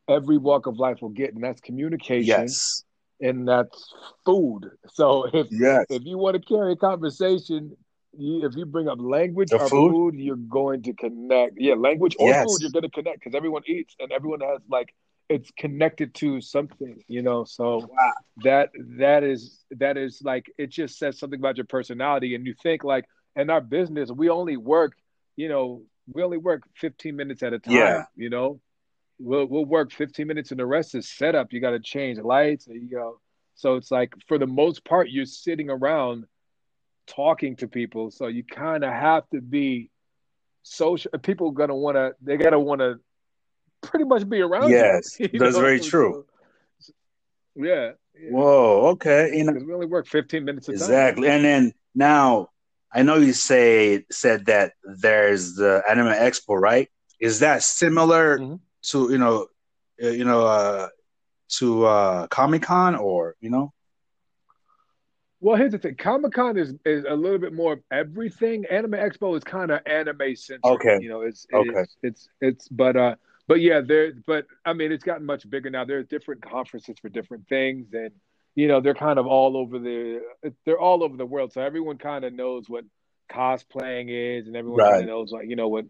[0.07, 2.83] every walk of life will get and that's communication yes,
[3.21, 3.93] and that's
[4.25, 7.75] food so if yes, if you want to carry a conversation,
[8.17, 9.95] you, if you bring up language The or food?
[9.95, 10.15] food?
[10.15, 11.53] you're going to connect.
[11.57, 12.35] Yeah, language or Yes.
[12.35, 14.93] food, you're going to connect because everyone eats and everyone has like
[15.29, 17.43] it's connected to something, you know.
[17.45, 18.13] So Wow.
[18.43, 22.53] that that is that is like it just says something about your personality, and you
[22.61, 24.93] think like in our business we only work,
[25.35, 27.73] you know, we only work 15 minutes at a time.
[27.75, 28.03] Yeah.
[28.15, 28.59] You know,
[29.19, 31.51] we'll we'll work 15 minutes and the rest is setup.
[31.53, 33.19] You got to change lights, you know.
[33.55, 36.25] So it's like for the most part, you're sitting around
[37.07, 38.11] talking to people.
[38.11, 39.89] So you kind of have to be
[40.63, 41.11] social.
[41.19, 42.13] People gonna want to.
[42.21, 42.99] They gotta want to
[43.89, 44.75] pretty much be around you.
[44.77, 45.61] Yes, you that's know?
[45.61, 46.25] very true.
[46.79, 46.93] So-
[47.57, 47.91] yeah.
[48.19, 48.31] yeah.
[48.31, 49.53] Whoa, okay, you know.
[49.53, 50.75] We only work 15 minutes a time.
[50.81, 51.29] Exactly.
[51.29, 52.49] And then now
[52.93, 56.89] I know you say said that there's the Anime Expo, right?
[57.19, 58.59] Is that similar Mhm.
[58.89, 59.47] to you know,
[60.03, 60.89] uh, you know, uh,
[61.59, 63.71] to uh, Comic Con or you know?
[65.41, 65.95] Well, here's the thing.
[65.95, 68.65] Comic Con is, is a little bit more of everything.
[68.65, 70.65] Anime Expo is kind of anime centric.
[70.65, 70.97] Okay.
[71.01, 71.79] You know, it's it Okay.
[71.81, 73.15] is- it's it's but uh
[73.47, 75.85] but yeah, there but I mean it's gotten much bigger now.
[75.85, 78.11] There are different conferences for different things and
[78.55, 80.21] you know, they're kind of all over the
[80.65, 81.53] they're all over the world.
[81.53, 82.85] So everyone kind of knows what
[83.31, 84.07] cosplaying
[84.39, 85.03] is and everyone kind Right.
[85.03, 85.85] of knows like, you know, what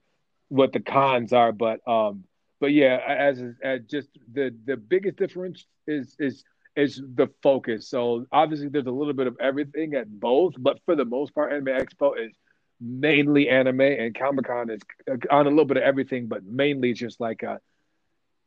[0.50, 2.24] what the cons are, but um
[2.60, 6.44] but yeah, as, as just the the biggest difference is is
[6.76, 7.89] is the focus.
[7.89, 11.52] So obviously, there's a little bit of everything at both, but for the most part,
[11.54, 12.34] Anime Expo is
[12.80, 16.94] mainly anime, and Comic Con is uh, on a little bit of everything, but mainly
[16.94, 17.60] just like a,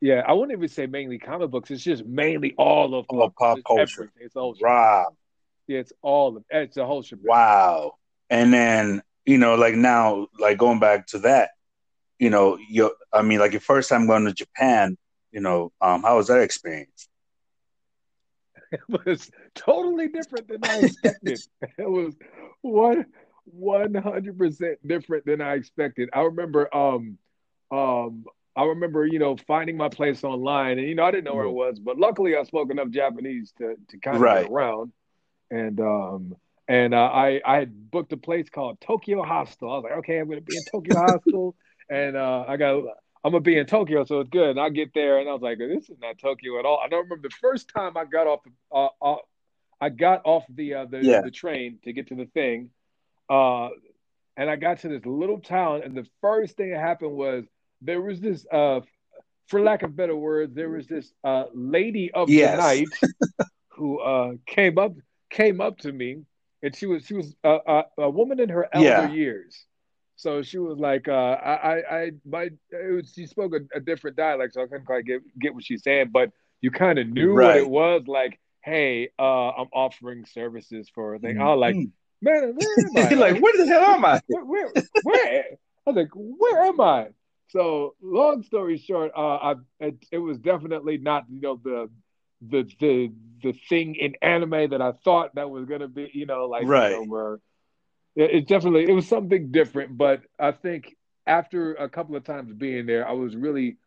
[0.00, 1.70] yeah, I wouldn't even say mainly comic books.
[1.70, 3.82] It's just mainly all of all pop culture.
[3.82, 4.12] Everything.
[4.20, 4.54] It's all.
[4.60, 5.04] Yeah,
[5.80, 7.18] it's all of it's a whole shit.
[7.22, 7.94] Wow.
[8.30, 11.50] And then you know, like now, like going back to that,
[12.18, 14.96] you know, your I mean, like your first time going to Japan,
[15.32, 17.08] you know, um, how was that experience?
[18.72, 21.40] it was totally different than I expected.
[21.78, 22.14] it was
[22.62, 23.06] what
[23.56, 26.10] 100% different than I expected.
[26.12, 27.18] I remember um
[27.70, 28.24] um
[28.56, 31.44] I remember, you know, finding my place online and you know, I didn't know where
[31.44, 31.56] it mm-hmm.
[31.56, 34.42] was, but luckily I spoke enough Japanese to to kind of right.
[34.42, 34.92] get around.
[35.50, 39.70] And um and uh, I I had booked a place called Tokyo Hostel.
[39.70, 41.56] I was like, okay, I'm going to be in Tokyo Hostel
[41.88, 42.84] and uh I got
[43.24, 44.50] I'm gonna be in Tokyo, so it's good.
[44.50, 46.88] And I get there, and I was like, "This is not Tokyo at all." I
[46.88, 49.16] don't remember the first time I got off, the, uh, uh,
[49.80, 51.20] I got off the uh, the, yeah.
[51.22, 52.70] the train to get to the thing,
[53.28, 53.68] uh,
[54.36, 57.44] and I got to this little town, and the first thing that happened was
[57.82, 58.80] there was this, uh,
[59.46, 62.52] for lack of better words, there was this uh, lady of yes.
[62.52, 64.92] the night who uh, came up
[65.30, 66.22] came up to me,
[66.62, 69.10] and she was she was a, a, a woman in her elder yeah.
[69.10, 69.66] years.
[70.16, 74.16] So she was like, uh, I, I, I, my, was, she spoke a, a, different
[74.16, 77.32] dialect, so I couldn't quite get get what she's saying, but you kind of knew
[77.32, 77.46] right.
[77.46, 78.02] what it was.
[78.08, 81.36] Like, hey, uh, I'm offering services for a thing.
[81.36, 81.42] Mm-hmm.
[81.42, 81.90] I was like, mm-hmm.
[82.20, 83.14] Man, where am I?
[83.14, 84.20] like, where the hell am I?
[84.26, 85.44] Where, where, where?
[85.86, 87.08] I was like, where am I?
[87.50, 91.88] So, long story short, uh, I it, it, was definitely not you know the
[92.42, 96.46] the the the thing in anime that I thought that was gonna be you know
[96.46, 96.90] like right.
[96.90, 97.34] You know, where
[98.16, 100.94] it, it definitely it was something different, but I think
[101.26, 103.78] after a couple of times being there, I was really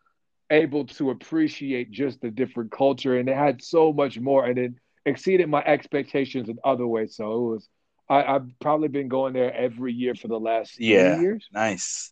[0.50, 4.72] able to appreciate just the different culture, and it had so much more, and it
[5.06, 7.16] exceeded my expectations in other ways.
[7.16, 7.70] So it was.
[8.12, 11.48] I, have probably been going there every year for the last yeah, years.
[11.54, 12.12] Nice.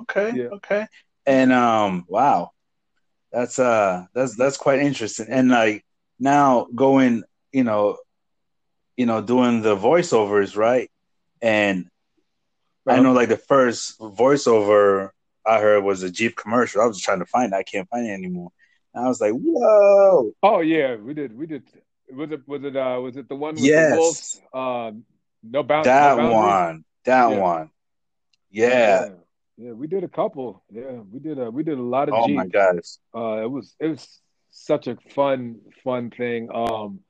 [0.00, 0.32] Okay.
[0.34, 0.44] Yeah.
[0.46, 0.86] Okay.
[1.26, 2.52] And um, wow,
[3.30, 5.26] that's uh, that's that's quite interesting.
[5.28, 5.84] And like
[6.18, 7.98] now going, you know,
[8.96, 10.90] you know, doing the voiceovers, right?
[11.42, 11.90] And
[12.86, 12.96] uh-huh.
[12.96, 15.10] I know like the first voiceover
[15.44, 16.80] I heard was a Jeep commercial.
[16.80, 17.56] I was trying to find it.
[17.56, 18.50] I can't find it anymore.
[18.94, 20.32] And I was like, whoa.
[20.42, 21.36] Oh yeah, we did.
[21.36, 21.64] We did.
[22.10, 22.48] Was it?
[22.48, 22.74] Was it?
[22.74, 23.90] Uh, was it the one with yes.
[23.90, 24.40] the wolves?
[24.54, 24.92] Uh,
[25.42, 25.86] no boundaries.
[25.86, 26.84] That no one.
[27.04, 27.38] That yeah.
[27.38, 27.70] one.
[28.50, 28.68] Yeah.
[28.68, 29.08] yeah.
[29.60, 30.62] Yeah, we did a couple.
[30.70, 32.14] Yeah, we did a we did a lot of.
[32.14, 32.36] Oh Jeep.
[32.36, 32.98] my gosh!
[33.12, 34.20] Uh, it was it was
[34.50, 36.48] such a fun fun thing.
[36.54, 37.00] Um,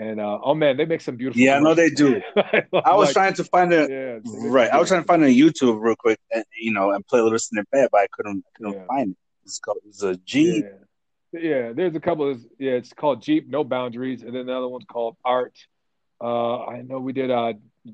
[0.00, 1.40] and uh, oh man, they make some beautiful.
[1.40, 2.20] Yeah, I know they do.
[2.36, 4.68] I was like, trying to find a yeah, right.
[4.72, 7.22] I was trying to find a YouTube real quick, and you know, and play a
[7.22, 8.86] little snippet, but I couldn't couldn't yeah.
[8.86, 9.16] find it.
[9.44, 10.64] It's called it's a Jeep.
[11.32, 11.40] Yeah.
[11.40, 11.72] yeah.
[11.72, 12.72] there's a couple of yeah.
[12.72, 15.56] It's called Jeep, No Boundaries, and then the other one's called Art.
[16.20, 17.52] Uh, I know we did uh,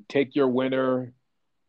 [0.08, 1.12] Take Your Winner.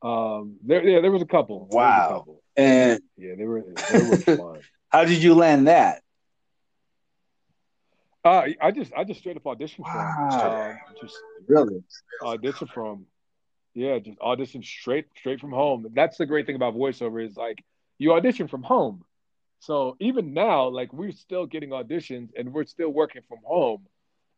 [0.01, 1.67] Um, there, yeah, there was a couple.
[1.71, 2.05] Wow.
[2.05, 2.43] A couple.
[2.55, 4.60] And yeah, they were they were fun.
[4.89, 6.01] How did you land that?
[8.25, 10.29] Uh, I just I just straight up auditioned wow.
[10.29, 11.15] from uh, just
[11.47, 11.82] really
[12.21, 13.05] audition from
[13.73, 15.88] yeah, just audition straight straight from home.
[15.93, 17.63] That's the great thing about voiceover is like
[17.97, 19.05] you audition from home.
[19.60, 23.86] So even now, like we're still getting auditions and we're still working from home.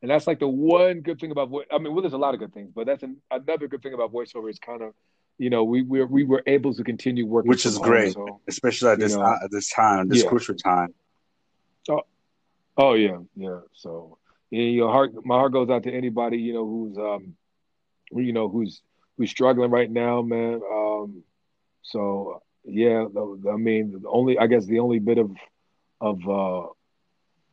[0.02, 1.68] And that's like the one good thing about voice.
[1.72, 3.94] I mean, well, there's a lot of good things, but that's an, another good thing
[3.94, 4.94] about voiceover is kind of
[5.42, 8.42] you know, we we we were able to continue working, which is great, home, so,
[8.48, 10.30] especially at this know, at this time, this yeah.
[10.30, 10.94] crucial time.
[11.90, 12.02] Oh,
[12.78, 13.62] oh yeah, yeah.
[13.74, 14.20] So
[14.52, 17.36] yeah, your heart, my heart goes out to anybody you know who's um,
[18.12, 18.84] you know who's
[19.18, 20.62] who's struggling right now, man.
[20.72, 21.24] Um,
[21.82, 23.06] so yeah,
[23.52, 25.32] I mean, the only I guess the only bit of
[26.00, 26.68] of uh,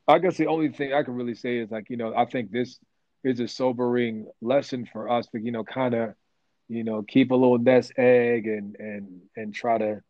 [0.09, 2.51] I guess the only thing I can really say is like you know I think
[2.51, 2.79] this
[3.23, 6.15] is a sobering lesson for us to you know kind of
[6.69, 10.01] you know, keep a little nest egg and and and try to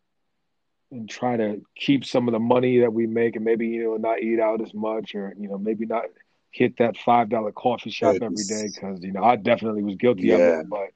[0.91, 3.97] and try to keep some of the money that we make and maybe you know
[3.97, 6.05] not eat out as much or you know maybe not
[6.51, 9.97] hit that five dollar coffee shop it's, every day because you know I definitely was
[9.97, 10.37] guilty yeah.
[10.37, 10.89] of it but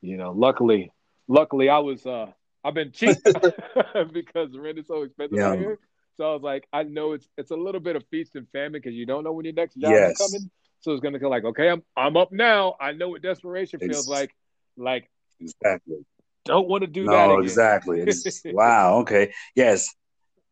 [0.00, 0.92] you know luckily
[1.28, 2.26] luckily I was uh
[2.64, 3.18] I've been cheap
[4.12, 5.56] because rent is so expensive yeah.
[5.56, 5.78] here
[6.16, 8.72] so I was like I know it's it's a little bit of feast and famine
[8.72, 10.12] because you don't know when your next job yes.
[10.12, 13.22] is coming so it's gonna go like okay I'm I'm up now I know what
[13.22, 14.34] desperation feels it's, like
[14.76, 16.04] like exactly.
[16.44, 17.28] Don't want to do no, that.
[17.28, 18.04] No, exactly.
[18.46, 18.98] wow.
[19.00, 19.32] Okay.
[19.54, 19.94] Yes,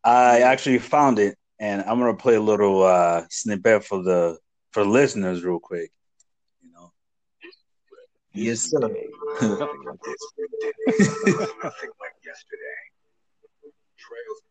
[0.03, 4.37] I actually found it, and I'm gonna play a little uh, snippet for the
[4.71, 5.91] for listeners real quick.
[6.61, 6.91] You know.
[8.33, 8.79] Yes, sir.
[8.79, 8.97] Nothing
[9.41, 9.67] like
[12.23, 12.77] yesterday.
[13.97, 14.50] Trails covered.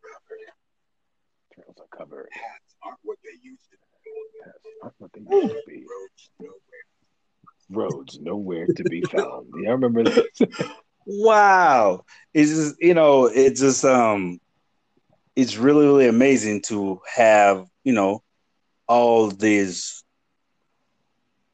[1.79, 2.29] are covered.
[2.31, 4.11] Paths aren't what they used to be.
[4.43, 5.85] Paths aren't what they used to be
[7.71, 9.47] roads nowhere to be found.
[9.57, 10.41] Yeah, I remember this.
[11.05, 12.03] wow.
[12.33, 14.39] It's just, you know, it's just um
[15.35, 18.21] it's really, really amazing to have, you know,
[18.87, 20.03] all this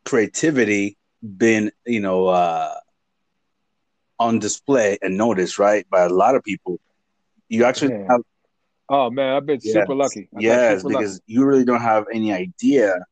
[0.06, 2.74] creativity been, you know, uh
[4.20, 6.80] on display and noticed, right, by a lot of people.
[7.50, 8.08] You actually man.
[8.10, 8.22] have
[8.90, 9.74] Oh man, I've been yes.
[9.74, 10.30] super lucky.
[10.36, 11.24] I've yes, super because lucky.
[11.28, 13.04] you really don't have any idea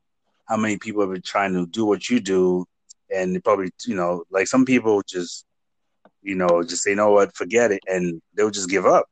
[0.46, 2.66] how many people have been trying to do what you do
[3.14, 5.46] and probably you know like some people just
[6.26, 9.06] you know, just say, you know what, forget it, and they'll just give up.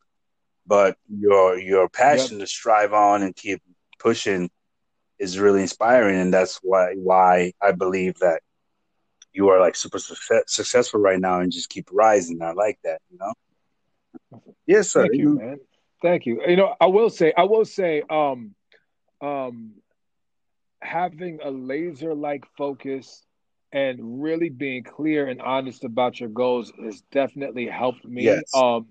[0.65, 2.47] But your your passion yep.
[2.47, 3.61] to strive on and keep
[3.99, 4.49] pushing
[5.19, 8.41] is really inspiring, and that's why why I believe that
[9.31, 12.41] you are like super success, successful right now and just keep rising.
[12.41, 14.41] I like that, you know.
[14.65, 15.07] Yes, sir.
[15.07, 15.59] Thank you, man.
[16.03, 16.41] Thank you.
[16.45, 18.53] You know, I will say, I will say, um,
[19.21, 19.71] um,
[20.81, 23.25] having a laser like focus
[23.71, 28.25] and really being clear and honest about your goals has definitely helped me.
[28.25, 28.53] Yes.
[28.53, 28.87] Um,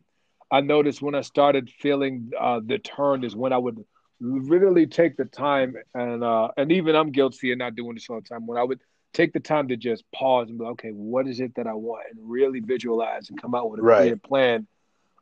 [0.50, 3.84] I noticed when I started feeling uh, the turn is when I would
[4.20, 8.20] literally take the time and uh, and even I'm guilty of not doing this all
[8.20, 8.46] the time.
[8.46, 8.80] When I would
[9.12, 11.74] take the time to just pause and be like, okay, what is it that I
[11.74, 14.02] want, and really visualize and come out with a right.
[14.02, 14.66] clear plan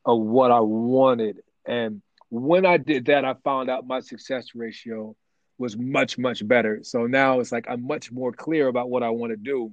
[0.05, 1.43] of what I wanted.
[1.67, 5.17] And when I did that, I found out my success ratio
[5.59, 6.81] was much much better.
[6.83, 9.73] So now it's like I'm much more clear about what I want to do.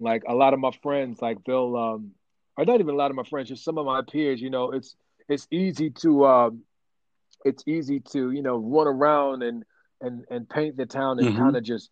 [0.00, 2.12] Like a lot of my friends, like they'll, um,
[2.56, 4.40] or not even a lot of my friends, just some of my peers.
[4.40, 4.96] You know, it's
[5.28, 6.62] it's easy to um,
[7.44, 9.64] it's easy to you know run around and
[10.00, 11.38] and and paint the town and mm-hmm.
[11.38, 11.90] kind of just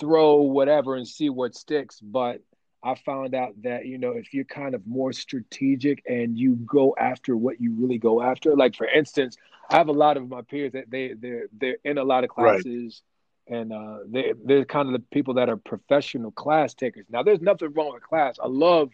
[0.00, 2.00] throw whatever and see what sticks.
[2.00, 2.40] But
[2.82, 6.94] I found out that you know if you're kind of more strategic and you go
[6.98, 9.36] after what you really go after, like for instance,
[9.70, 12.30] I have a lot of my peers that they they're they're in a lot of
[12.30, 13.02] classes.
[13.02, 13.08] Right.
[13.48, 17.06] And uh, they they're kind of the people that are professional class takers.
[17.10, 18.36] Now, there's nothing wrong with class.
[18.40, 18.90] I love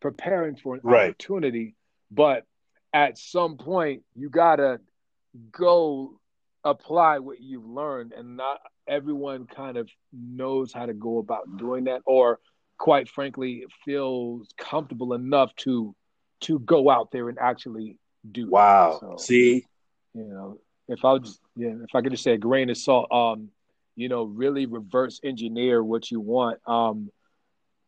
[0.00, 1.10] preparing for an right.
[1.10, 1.74] opportunity,
[2.10, 2.46] but
[2.92, 4.80] at some point you gotta
[5.50, 6.20] go
[6.64, 11.84] apply what you've learned, and not everyone kind of knows how to go about doing
[11.84, 12.38] that, or
[12.78, 15.94] quite frankly feels comfortable enough to
[16.40, 17.96] to go out there and actually
[18.30, 18.48] do.
[18.48, 18.98] Wow.
[19.00, 19.64] So, See,
[20.14, 23.10] you know, if I just yeah, if I could just say a grain of salt,
[23.12, 23.48] um,
[23.96, 26.60] you know, really reverse engineer what you want.
[26.66, 27.10] Um,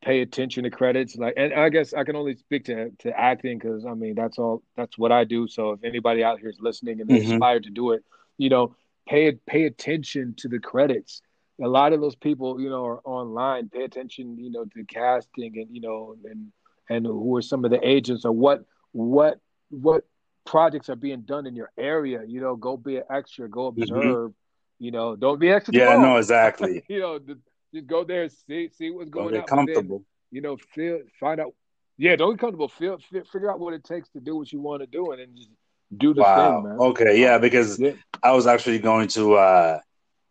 [0.02, 3.58] pay attention to credits, like, and I guess I can only speak to to acting
[3.58, 5.46] because I mean that's all that's what I do.
[5.46, 7.32] So if anybody out here is listening and they're mm-hmm.
[7.32, 8.02] inspired to do it,
[8.38, 8.74] you know,
[9.08, 11.22] pay pay attention to the credits.
[11.62, 13.68] A lot of those people, you know, are online.
[13.68, 16.52] Pay attention, you know, to casting and you know, and
[16.88, 20.04] and who are some of the agents or what what what
[20.44, 22.22] projects are being done in your area.
[22.26, 23.82] You know, go be an extra, go mm-hmm.
[23.82, 24.30] observe.
[24.30, 24.84] Mm-hmm.
[24.84, 25.74] You know, don't be extra.
[25.74, 26.82] Yeah, no, exactly.
[26.88, 29.44] you know, just go there, see see what's going on.
[29.44, 29.98] Comfortable.
[29.98, 31.54] Then, you know, feel find out.
[31.98, 32.68] Yeah, don't be comfortable.
[32.68, 35.20] Feel, feel, figure out what it takes to do what you want to do, and
[35.20, 35.50] then just
[35.96, 36.62] do the wow.
[36.62, 36.78] thing, man.
[36.78, 37.92] Okay, yeah, because yeah.
[38.22, 39.80] I was actually going to uh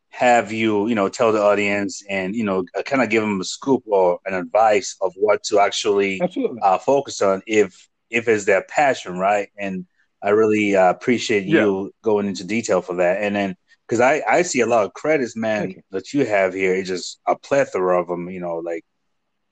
[0.10, 3.44] have you, you know, tell the audience and you know, kind of give them a
[3.44, 6.22] scoop or an advice of what to actually
[6.62, 9.50] uh, focus on if if it's their passion, right?
[9.58, 9.86] And
[10.22, 11.90] I really uh, appreciate you yeah.
[12.02, 13.22] going into detail for that.
[13.22, 13.56] And then
[13.88, 15.82] because I I see a lot of credits, man, you.
[15.92, 16.76] that you have here.
[16.76, 18.30] It's just a plethora of them.
[18.30, 18.84] You know, like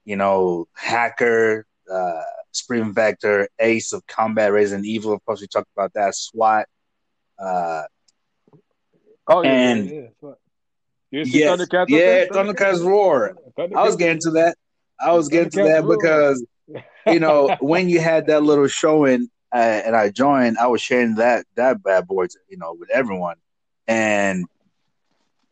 [0.06, 5.13] you know, hacker, uh, Sprint Vector, Ace of Combat, Resident Evil.
[5.13, 6.15] Of course, we talked about that.
[6.15, 6.67] SWAT.
[7.39, 7.84] Uh,
[9.28, 10.32] oh yeah, and yeah, yeah.
[11.12, 13.36] Yes, Thundercats yeah, Thundercats Roar.
[13.58, 13.76] Thundercats.
[13.76, 14.58] I was getting to that.
[15.00, 16.46] I was getting to that because
[17.08, 21.15] you know when you had that little showing uh, and I joined, I was sharing
[21.15, 23.38] that that bad boy, you know, with everyone,
[23.88, 24.46] and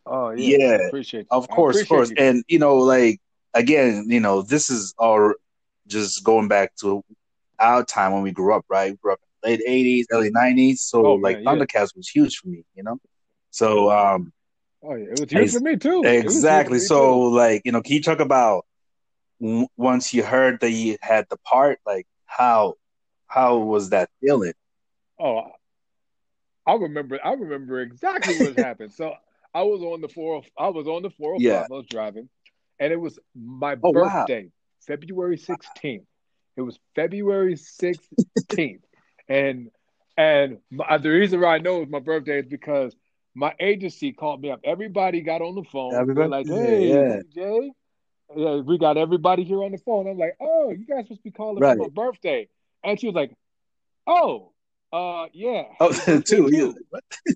[0.06, 2.16] oh yeah, yeah appreciate of course, of course, you.
[2.20, 3.20] and you know, like
[3.54, 5.36] again, you know, this is our
[5.88, 7.04] just going back to
[7.60, 8.92] our time when we grew up, right?
[8.92, 11.98] We grew up in late '80s, early '90s, so oh, like man, Thundercats yeah.
[11.98, 13.00] was huge for me, you know.
[13.52, 14.34] So um,
[14.86, 16.04] oh yeah, it was huge for me too.
[16.04, 16.80] Exactly.
[16.80, 17.36] So too.
[17.36, 18.66] like, you know, can you talk about
[19.40, 22.76] once you heard that you had the part, like how
[23.28, 24.54] how was that feeling?
[25.20, 25.44] Oh,
[26.66, 27.20] I remember.
[27.24, 28.94] I remember exactly what happened.
[28.94, 29.14] So
[29.54, 30.44] I was on the four.
[30.58, 31.36] Oh, I was on the four.
[31.36, 31.66] Oh yeah.
[31.70, 32.30] I was driving,
[32.80, 34.50] and it was my oh, birthday, wow.
[34.88, 36.06] February sixteenth.
[36.58, 38.84] It was February sixteenth,
[39.30, 39.70] and
[40.18, 42.96] and my, the reason why I know it was my birthday is because
[43.36, 44.62] my agency called me up.
[44.64, 45.94] Everybody got on the phone.
[45.94, 47.22] Everybody, like, "Hey, yeah.
[47.34, 47.72] Jay,
[48.36, 51.32] yeah, we got everybody here on the phone." I'm like, "Oh, you guys must be
[51.32, 51.78] calling right.
[51.78, 52.48] for my birthday."
[52.84, 53.34] And she was like,
[54.08, 54.54] "Oh,
[54.94, 55.92] uh, yeah." Oh,
[56.26, 56.50] too.
[56.52, 56.72] Yeah.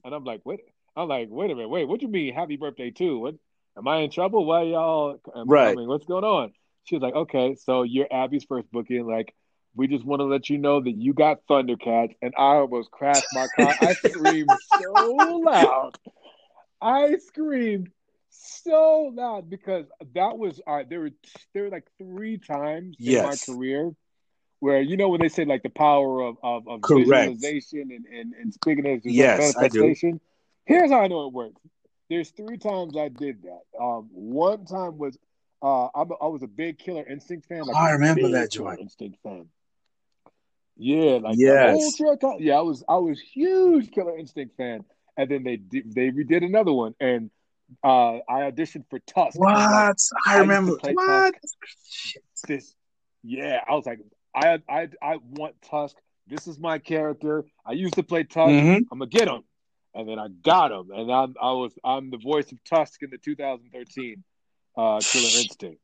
[0.05, 0.61] and I'm like, "Wait."
[0.95, 1.69] I'm like, "Wait a minute.
[1.69, 1.87] Wait.
[1.87, 3.19] What you mean, happy birthday too?
[3.19, 3.35] What?
[3.77, 4.45] Am I in trouble?
[4.45, 5.19] Why y'all?
[5.45, 5.69] Right.
[5.69, 6.53] I mean, what's going on?"
[6.85, 9.05] She was like, "Okay, so you're Abby's first booking.
[9.05, 9.33] Like,
[9.75, 13.27] we just want to let you know that you got Thundercats." And I almost crashed
[13.33, 13.75] my car.
[13.81, 14.49] I screamed
[14.79, 15.97] so loud.
[16.81, 17.89] I screamed
[18.29, 21.11] so loud because that was uh, there were
[21.53, 23.23] there were like three times yes.
[23.23, 23.91] in my career
[24.59, 28.33] where you know when they say like the power of of, of visualization and, and
[28.33, 30.19] and speaking as yes, manifestation.
[30.65, 31.61] Here's how I know it works.
[32.09, 33.61] There's three times I did that.
[33.79, 35.17] Um, one time was
[35.61, 37.63] uh, I'm a, I was a big Killer Instinct fan.
[37.63, 38.79] Like I remember that joint.
[38.79, 39.47] Instinct fan.
[40.81, 41.99] Yeah, like yes.
[42.39, 44.85] yeah, I was I was huge Killer Instinct fan,
[45.17, 47.29] and then they did, they redid another one, and
[47.83, 49.37] uh, I auditioned for Tusk.
[49.37, 49.91] What I,
[50.25, 51.35] I remember what
[52.47, 52.73] this?
[53.23, 53.99] Yeah, I was like,
[54.33, 55.97] I I I want Tusk.
[56.27, 57.43] This is my character.
[57.65, 58.49] I used to play Tusk.
[58.49, 58.83] Mm-hmm.
[58.89, 59.43] I'm gonna get him,
[59.93, 63.09] and then I got him, and I'm I was I'm the voice of Tusk in
[63.09, 64.23] the 2013
[64.77, 65.81] uh, Killer Instinct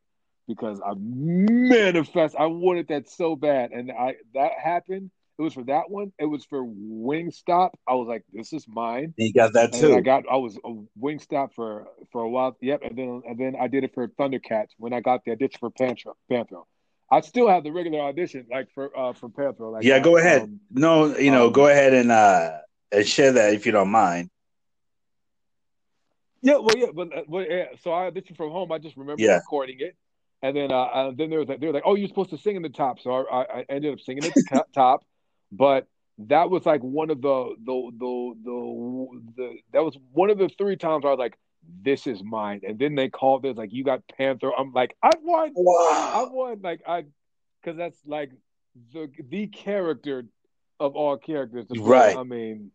[0.47, 2.35] because I manifest.
[2.35, 5.11] I wanted that so bad, and I that happened.
[5.37, 6.13] It was for that one.
[6.17, 7.71] It was for Wingstop.
[7.87, 9.95] I was like, "This is mine." You got that too.
[9.95, 10.23] I got.
[10.31, 12.55] I was a Wingstop for for a while.
[12.61, 15.59] Yep, and then and then I did it for Thundercats when I got the audition
[15.59, 16.13] for Panthro.
[16.31, 16.63] Panthro.
[17.11, 19.73] I still have the regular audition, like for uh for Panthro.
[19.73, 20.43] Like, yeah, go ahead.
[20.43, 22.59] Um, no, you know, um, go ahead and uh
[22.91, 24.29] and share that if you don't mind.
[26.41, 28.71] Yeah, well, yeah, but, but yeah, so I auditioned from home.
[28.71, 29.37] I just remember yeah.
[29.37, 29.95] recording it,
[30.45, 32.55] and then uh, then there was like, they were like, "Oh, you're supposed to sing
[32.55, 35.03] in the top," so I, I ended up singing at the top.
[35.51, 35.87] But
[36.19, 40.49] that was like one of the the the the, the that was one of the
[40.49, 41.35] three times I was like,
[41.81, 43.41] "This is mine." And then they called.
[43.41, 45.51] this like, "You got Panthro." I'm like, "I won!
[45.55, 46.11] Wow.
[46.13, 47.05] I won!" Like I,
[47.63, 48.29] because that's like
[48.93, 50.25] the the character
[50.79, 51.65] of all characters.
[51.75, 52.15] Right.
[52.15, 52.69] I mean,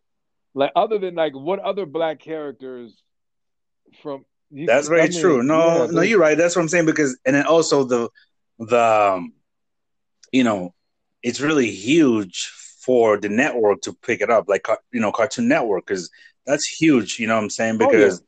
[0.55, 3.01] like other than like what other black characters
[4.03, 5.43] from you, That's very I mean, true.
[5.43, 6.37] No, yeah, no, you're right.
[6.37, 8.09] That's what I'm saying because, and then also the
[8.59, 9.33] the um,
[10.33, 10.75] you know,
[11.23, 12.53] it's really huge
[12.85, 16.11] for the network to pick it up, like you know, Cartoon Network, because
[16.47, 17.19] that's huge.
[17.19, 17.79] You know what I'm saying?
[17.79, 18.23] Because,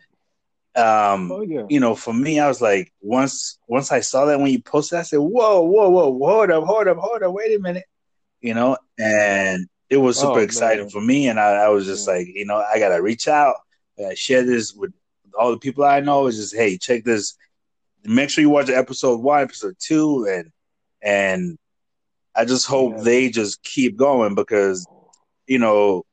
[0.76, 1.12] oh, yeah.
[1.12, 1.64] um, oh, yeah.
[1.68, 4.98] you know, for me, I was like, once once I saw that when you posted,
[4.98, 7.84] I said, whoa, whoa, whoa, hold up, hold up, hold up, wait a minute,
[8.40, 12.06] you know, and it was super oh, exciting for me, and I, I was just
[12.06, 13.56] like, you know, I gotta reach out,
[13.98, 14.92] I share this with
[15.39, 17.37] all the people I know is just, hey, check this.
[18.05, 20.51] Make sure you watch episode one, episode two, and
[21.01, 21.59] and
[22.35, 23.03] I just hope yeah.
[23.03, 24.87] they just keep going because,
[25.47, 26.05] you know.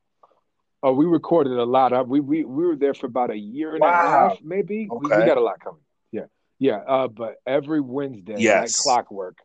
[0.82, 2.08] Oh, we recorded a lot.
[2.08, 3.90] We we we were there for about a year and wow.
[3.90, 4.88] a half, maybe.
[4.90, 5.16] Okay.
[5.16, 5.82] We, we, got a lot coming.
[6.12, 6.26] Yeah,
[6.58, 6.78] yeah.
[6.78, 8.86] Uh, but every Wednesday, yes.
[8.86, 9.40] like clockwork,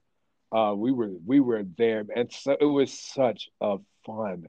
[0.52, 4.46] uh, we were we were there, and so it was such a fun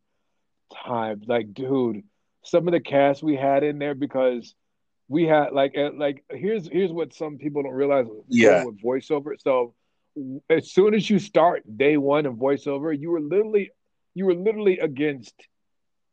[0.86, 1.22] time.
[1.26, 2.04] Like, dude,
[2.44, 4.54] some of the cast we had in there because
[5.08, 8.64] we had like uh, like here's here's what some people don't realize yeah.
[8.64, 9.40] with voiceover.
[9.40, 9.74] So
[10.50, 13.72] as soon as you start day one of voiceover you were literally
[14.14, 15.34] you were literally against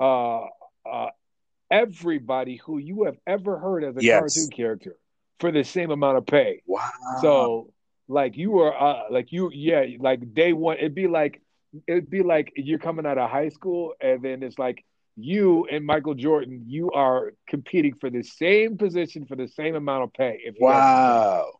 [0.01, 0.40] uh
[0.84, 1.09] uh
[1.70, 4.18] everybody who you have ever heard as a yes.
[4.18, 4.97] cartoon character
[5.38, 6.62] for the same amount of pay.
[6.66, 6.90] Wow.
[7.20, 7.72] So
[8.09, 11.40] like you were uh like you yeah like day one it'd be like
[11.86, 14.84] it'd be like you're coming out of high school and then it's like
[15.17, 20.05] you and Michael Jordan, you are competing for the same position for the same amount
[20.05, 20.41] of pay.
[20.45, 21.53] If wow.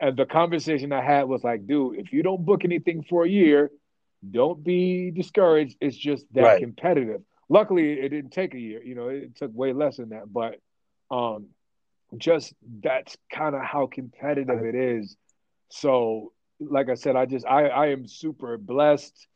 [0.00, 3.28] And the conversation I had was like, dude, if you don't book anything for a
[3.28, 3.70] year,
[4.28, 5.76] don't be discouraged.
[5.80, 6.60] It's just that right.
[6.60, 7.22] competitive.
[7.48, 8.82] Luckily, it didn't take a year.
[8.82, 10.32] You know, it took way less than that.
[10.32, 10.58] But
[11.10, 11.48] um,
[12.16, 15.16] just that's kind of how competitive it is.
[15.70, 19.26] So, like I said, I just I I am super blessed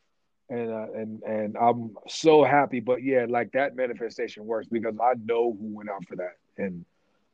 [0.51, 2.81] and uh, and and I'm so happy.
[2.81, 6.85] But yeah, like that manifestation works because I know who went out for that, and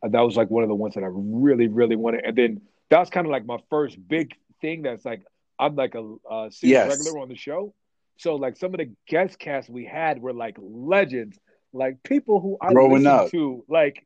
[0.04, 2.24] that was like one of the ones that I really, really wanted.
[2.26, 4.84] And then that was kind of like my first big thing.
[4.84, 5.24] That's like
[5.58, 6.90] I'm like a, a yes.
[6.90, 7.74] regular on the show,
[8.18, 11.40] so like some of the guest casts we had were like legends,
[11.74, 13.32] like people who I Growing up.
[13.32, 14.06] to, like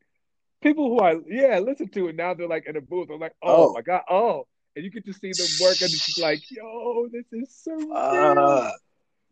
[0.62, 3.10] people who I yeah listen to, and now they're like in a booth.
[3.12, 3.74] I'm like, oh, oh.
[3.74, 4.48] my god, oh.
[4.74, 8.72] And you get to see them work, and it's like, yo, this is so uh,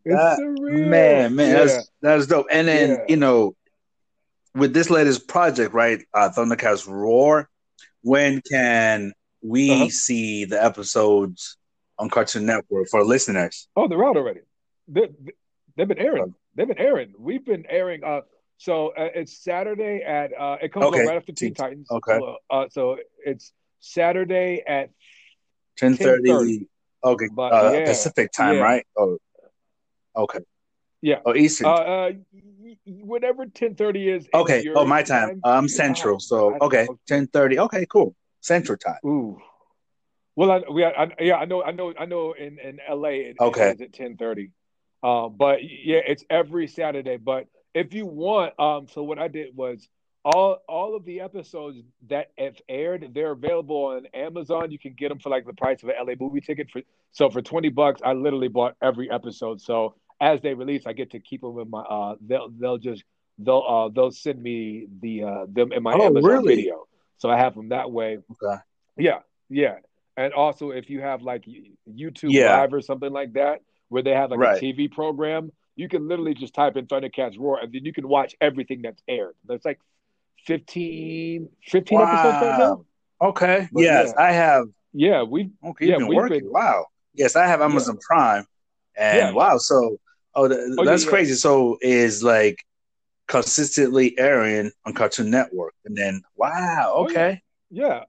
[0.06, 1.54] that, man, man, yeah.
[1.66, 2.48] that's that's dope.
[2.52, 3.06] And then yeah.
[3.08, 3.56] you know,
[4.56, 7.50] with this latest project, right, uh, Thundercats Roar,
[8.02, 9.90] when can we uh-huh.
[9.90, 11.58] see the episodes
[11.98, 13.68] on Cartoon Network for listeners?
[13.76, 14.42] Oh, they're out already.
[14.88, 15.10] They,
[15.76, 16.34] they've been airing.
[16.56, 17.14] They've been airing.
[17.18, 18.04] We've been airing.
[18.04, 18.22] Uh,
[18.58, 20.32] so uh, it's Saturday at.
[20.38, 21.06] Uh, it comes okay.
[21.06, 21.90] right after Teen Titans.
[21.92, 22.20] Okay.
[22.50, 24.90] Uh, so it's Saturday at
[25.78, 26.68] ten thirty.
[27.02, 28.62] Okay, but, uh, yeah, Pacific time, yeah.
[28.62, 28.86] right?
[28.98, 29.18] Oh,
[30.16, 30.40] Okay.
[31.02, 31.20] Yeah.
[31.26, 31.68] Oh, Eastern.
[31.68, 32.12] Uh, uh
[32.86, 34.28] whatever ten thirty is.
[34.34, 34.68] Okay.
[34.76, 35.30] Oh, my time.
[35.30, 35.42] time.
[35.44, 37.60] I'm Central, so okay, ten thirty.
[37.60, 38.16] Okay, cool.
[38.42, 39.00] Central time.
[39.06, 39.40] Ooh.
[40.36, 42.34] Well, I, we, I, yeah, I know, I know, I know.
[42.34, 44.52] In in LA, it, okay, it's at ten thirty.
[45.02, 47.18] Uh, but yeah, it's every Saturday.
[47.18, 49.88] But if you want, um, so what I did was
[50.26, 51.78] all all of the episodes
[52.10, 54.72] that have aired, they're available on Amazon.
[54.72, 56.70] You can get them for like the price of an LA movie ticket.
[56.70, 59.62] For so for twenty bucks, I literally bought every episode.
[59.62, 61.82] So as they release, I get to keep them in my.
[61.82, 63.04] Uh, they'll they'll just
[63.38, 66.56] they'll uh they'll send me the uh them in my oh, Amazon really?
[66.56, 68.18] video, so I have them that way.
[68.44, 68.62] Okay.
[68.98, 69.78] Yeah, yeah,
[70.18, 71.46] and also if you have like
[71.90, 72.58] YouTube yeah.
[72.60, 74.62] Live or something like that, where they have like Right.
[74.62, 75.52] a TV program.
[75.78, 79.02] You can literally just type in Thundercats Roar, and then you can watch everything that's
[79.08, 79.36] aired.
[79.46, 79.80] There's like
[80.46, 82.86] 15, 15 episodes right now.
[83.22, 83.68] Okay.
[83.72, 84.24] But yes, yeah.
[84.24, 84.66] I have.
[84.94, 86.40] Yeah, we Okay, Yeah, been we've working.
[86.42, 86.86] been- wow.
[87.14, 88.46] Yes, I have Amazon Prime,
[88.96, 89.32] and Yeah.
[89.32, 89.58] wow.
[89.58, 89.98] So,
[90.36, 90.46] oh,
[90.78, 91.10] Oh, that's yeah.
[91.10, 91.34] crazy.
[91.36, 92.58] So, is like
[93.28, 96.94] consistently airing on Cartoon Network, and then wow.
[96.96, 97.18] Oh, yeah.
[97.20, 97.42] Okay.
[97.70, 98.04] yeah,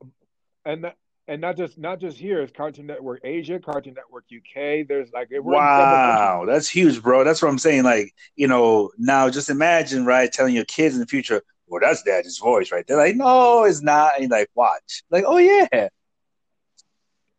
[0.64, 0.96] and that,
[1.28, 2.40] and not just not just here.
[2.40, 4.86] It's Cartoon Network Asia, Cartoon Network UK.
[4.88, 7.24] There's like we're in several Wow, that's huge, bro.
[7.24, 7.84] That's what I'm saying.
[7.84, 12.02] Like, you know, now just imagine, right, telling your kids in the future, well, that's
[12.02, 12.86] daddy's voice, right?
[12.86, 14.20] They're like, no, it's not.
[14.20, 15.02] And like, watch.
[15.10, 15.88] Like, oh yeah.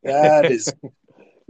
[0.04, 0.74] That is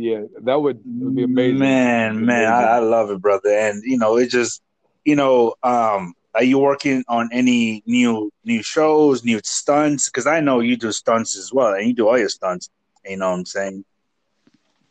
[0.02, 1.60] Yeah, that would, would be amazing.
[1.60, 2.70] Man, man, I, amazing.
[2.70, 3.52] I love it, brother.
[3.52, 4.64] And you know, it just
[5.06, 10.10] you know, um, are you working on any new new shows, new stunts?
[10.10, 12.72] Because I know you do stunts as well, and you do all your stunts.
[13.06, 13.86] You know what I'm saying?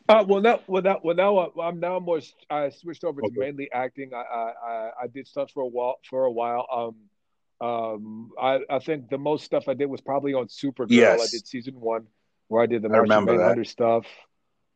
[0.07, 2.21] Uh, well, now, well, now, well, now uh, I'm now more.
[2.49, 4.13] I switched over to mainly acting.
[4.13, 5.95] I, I, I, I did stunts for a while.
[6.09, 6.95] For a while, um,
[7.61, 10.87] um, I, I think the most stuff I did was probably on Supergirl.
[10.89, 11.21] Yes.
[11.21, 12.07] I did season one,
[12.47, 13.25] where I did the Martian.
[13.25, 14.05] Manhunter stuff.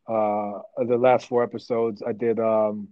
[0.08, 2.40] Uh, the last four episodes, I did.
[2.40, 2.90] Um,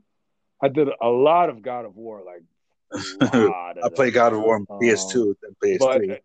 [0.61, 2.43] I did a lot of God of War, like
[3.21, 4.09] I play.
[4.11, 6.19] God of War on Um, PS2 and PS3.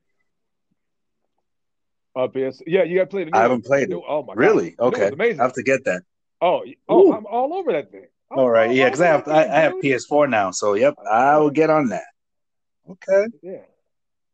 [2.17, 3.63] uh, PS, yeah, you got to play the new I haven't one.
[3.63, 4.05] played new- it.
[4.09, 4.75] Oh my god, Really?
[4.79, 5.41] Okay, amazing.
[5.41, 6.03] I have to get that.
[6.41, 7.13] Oh, oh, Ooh.
[7.15, 8.07] I'm all over that thing.
[8.31, 9.73] I'm All right, all yeah, because I have I, I have.
[9.83, 12.05] PS4 now, so yep, I will get on that.
[12.89, 13.65] Okay, Yeah.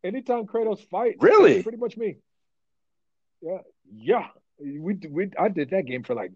[0.03, 1.63] Anytime Kratos fights, Really?
[1.63, 2.17] pretty much me.
[3.41, 3.59] Yeah.
[3.93, 4.29] Yeah.
[4.59, 6.33] We we I did that game for like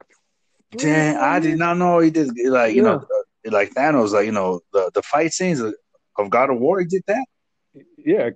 [0.73, 4.33] four I did not know he did like you know uh, like Thanos, like you
[4.33, 5.75] know the the fight scenes of,
[6.17, 6.81] of God of War.
[6.81, 7.25] He did that.
[7.97, 8.31] Yeah,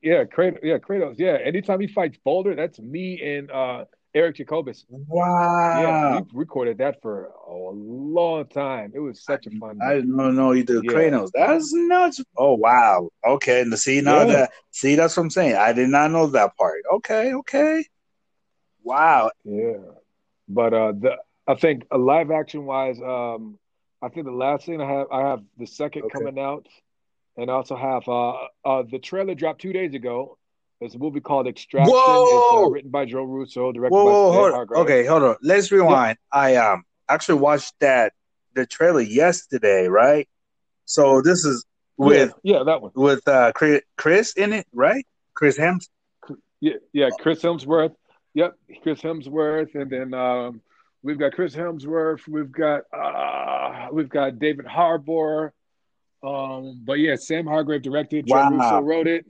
[0.00, 1.16] yeah, Kratos, yeah, Kratos.
[1.18, 1.38] Yeah.
[1.44, 3.84] Anytime he fights Baldur, that's me and uh
[4.14, 4.84] Eric Jacobus.
[4.90, 5.80] Wow.
[5.80, 8.92] Yeah, we recorded that for a long time.
[8.94, 11.26] It was such a fun I didn't know he did Yeah.
[11.34, 12.22] That's nuts.
[12.36, 13.08] Oh wow.
[13.26, 14.32] Okay, and see now Yeah.
[14.32, 15.56] that see that's what I'm saying.
[15.56, 16.82] I did not know that part.
[16.94, 17.84] Okay, okay.
[18.82, 19.30] Wow.
[19.44, 19.78] Yeah.
[20.48, 23.58] But uh the I think uh, live action wise, um
[24.02, 26.18] I think the last thing I have I have the second Okay.
[26.18, 26.66] coming out
[27.38, 28.32] and I also have uh
[28.64, 30.36] uh the trailer dropped two days ago.
[30.82, 31.94] It's a movie called Extraction.
[31.94, 34.52] It's uh, written by Joe Russo, directed Whoa, by whoa, Sam hold.
[34.52, 34.80] Hargrave.
[34.82, 35.36] Okay, hold on.
[35.42, 36.18] Let's rewind.
[36.30, 38.12] I um actually watched that
[38.54, 40.28] the trailer yesterday, right?
[40.84, 41.64] So this is
[41.96, 42.92] with yeah, yeah, that one.
[42.94, 45.06] with uh Chris, Chris in it, right?
[45.34, 45.88] Chris Hems.
[46.60, 47.94] Yeah, yeah, Chris Hemsworth.
[48.34, 50.60] Yep, Chris Hemsworth, and then um,
[51.02, 52.26] we've got Chris Hemsworth.
[52.28, 55.52] We've got uh, we've got David Harbour.
[56.22, 58.26] Um, but yeah, Sam Hargrave directed.
[58.28, 58.50] Joe Wow.
[58.50, 59.26] Russo wrote it,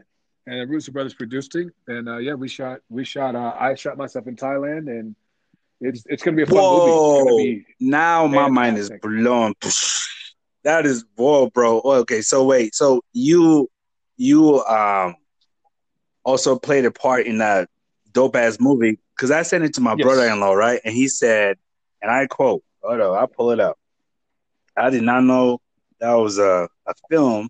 [0.46, 1.68] and the Russo brothers produced it.
[1.86, 3.34] And uh, yeah, we shot we shot.
[3.34, 5.14] Uh, I shot myself in Thailand, and
[5.80, 6.90] it's it's gonna be a fun movie.
[6.90, 7.36] Whoa!
[7.36, 9.54] be Now my mind is blown.
[10.64, 11.80] That is whoa, bro.
[11.80, 13.68] Okay, so wait, so you
[14.16, 15.16] you um
[16.24, 17.68] also played a part in that
[18.12, 20.04] dope ass movie because I sent it to my Yes.
[20.06, 20.80] brother in law, right?
[20.84, 21.56] And he said,
[22.00, 23.76] and I quote, hold on, I'll pull it up.
[24.76, 25.60] I did not know
[25.98, 27.48] that was a, a film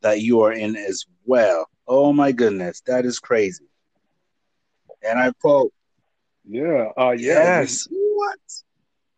[0.00, 1.66] that you are in as well.
[1.86, 3.64] Oh my goodness, that is crazy.
[5.06, 5.72] And I quote,
[6.48, 7.60] yeah, uh, yeah.
[7.60, 7.86] yes.
[7.90, 8.38] What?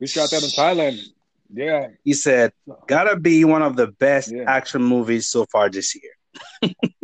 [0.01, 1.01] We, we shot that in Thailand.
[1.53, 2.53] Yeah, He said,
[2.89, 4.45] gotta be one of the best Yeah.
[4.49, 6.73] action movies so far this year.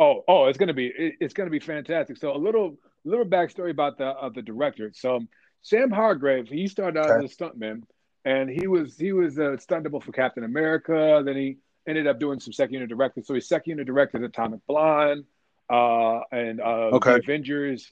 [0.00, 2.18] Oh, oh, it's gonna be it, it's gonna be fantastic.
[2.18, 4.92] So a little little backstory about the of the director.
[4.94, 5.20] So
[5.62, 7.24] Sam Hargrave, he started out Okay.
[7.24, 7.82] as a stuntman,
[8.24, 11.20] and he was he was a stunt double for Captain America.
[11.24, 13.22] Then he ended up doing some second unit directing.
[13.24, 15.24] So he's second unit directed Atomic Blonde,
[15.70, 17.12] uh, and uh, Okay.
[17.14, 17.90] the Avengers,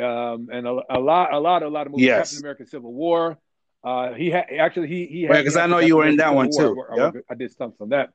[0.00, 2.06] um, and a, a lot a lot a lot of movies.
[2.06, 2.30] Yes.
[2.30, 3.36] Captain America: Civil War.
[3.84, 6.34] Uh, he had actually he he Right, had 'cause I know you were in that
[6.34, 6.76] one Civil too.
[6.76, 7.22] War.
[7.28, 8.10] I, I did stunts on that.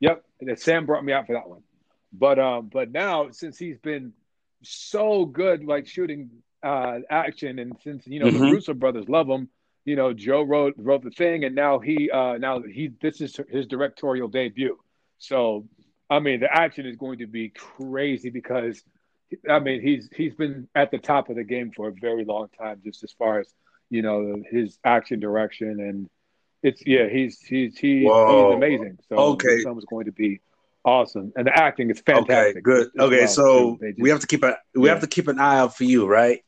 [0.00, 1.62] Yep, and Sam brought me out for that one.
[2.12, 4.12] But um, but now since he's been
[4.62, 6.30] so good, like shooting
[6.62, 8.52] uh action, and since you know the Mhm.
[8.52, 9.48] Russo brothers love him,
[9.84, 13.38] you know Joe wrote wrote the thing, and now he uh now he this is
[13.48, 14.78] his directorial debut.
[15.18, 15.66] So
[16.10, 18.82] I mean, the action is going to be crazy because
[19.48, 22.48] I mean he's he's been at the top of the game for a very long
[22.58, 23.52] time, just as far as
[23.90, 26.08] you know his action direction and
[26.62, 28.48] it's yeah he's he's he's, Whoa.
[28.48, 28.98] he's amazing.
[29.08, 29.56] So Okay.
[29.56, 30.40] this film is going to be
[30.84, 32.56] awesome, and the acting is fantastic.
[32.56, 32.88] Okay, good.
[32.98, 34.92] Okay, well, so just- we have to keep a we Yeah.
[34.94, 36.43] have to keep an eye out for you, right?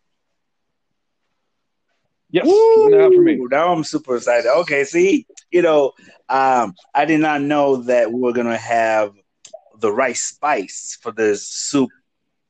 [2.37, 3.39] Yes, keep an eye out for me.
[3.51, 4.51] Now I'm super excited.
[4.61, 5.93] Okay, see, you know,
[6.29, 9.15] um, I did not know that we were gonna have
[9.79, 11.91] the right spice for this soup.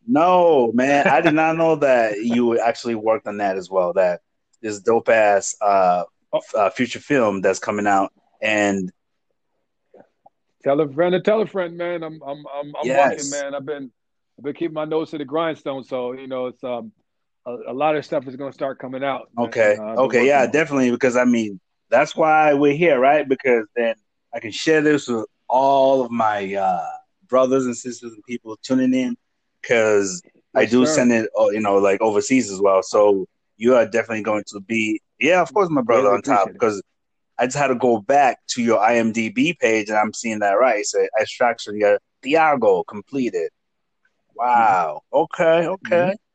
[0.06, 3.92] No, man, I did not know that you actually worked on that as well.
[3.92, 4.20] That
[4.60, 6.40] this dope ass uh, oh.
[6.54, 8.92] uh, future film that's coming out, and
[10.64, 12.02] tell a friend and tell a friend, man.
[12.02, 13.16] I'm I'm I'm, I'm yes.
[13.16, 13.54] watching, man.
[13.54, 13.90] I've been
[14.38, 16.92] I've been keeping my nose to the grindstone, so you know it's um
[17.46, 19.30] a, a lot of stuff is going to start coming out.
[19.38, 20.50] Okay, uh, okay, yeah, on.
[20.50, 23.28] definitely because I mean that's why we're here, right?
[23.28, 23.94] Because then
[24.34, 26.86] I can share this with all of my uh,
[27.28, 29.16] brothers and sisters and people tuning in
[29.62, 30.22] because
[30.54, 32.82] I do send it, uh, you know, like overseas as well.
[32.82, 33.26] So
[33.56, 36.82] you are definitely going to be, yeah, of course, my brother really on top because
[37.38, 40.84] I just had to go back to your IMDb page and I'm seeing that right.
[40.84, 43.50] So extraction, yeah, Thiago completed.
[44.34, 45.02] Wow.
[45.12, 45.66] Okay.
[45.66, 45.96] Okay.
[45.96, 46.25] Mm-hmm.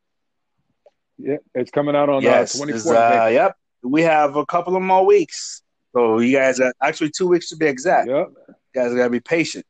[1.24, 3.26] Yeah, it's coming out on yes, uh, 24th.
[3.26, 3.56] Uh, yep.
[3.84, 5.62] We have a couple of more weeks.
[5.94, 8.08] So you guys are actually two weeks to be exact.
[8.08, 8.30] Yep.
[8.48, 9.66] You guys gotta be patient.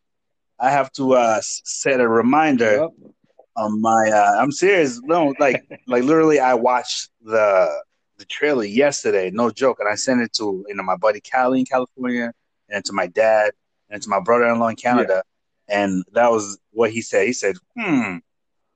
[0.59, 3.13] I have to uh, set a reminder yep.
[3.57, 4.11] on my.
[4.11, 5.01] Uh, I'm serious.
[5.03, 7.81] No, like like literally, I watched the
[8.17, 9.31] the trailer yesterday.
[9.31, 12.31] No joke, and I sent it to you know my buddy Callie in California,
[12.69, 13.53] and to my dad,
[13.89, 15.23] and to my brother-in-law in Canada,
[15.67, 15.83] yeah.
[15.83, 17.25] and that was what he said.
[17.25, 18.17] He said, "Hmm,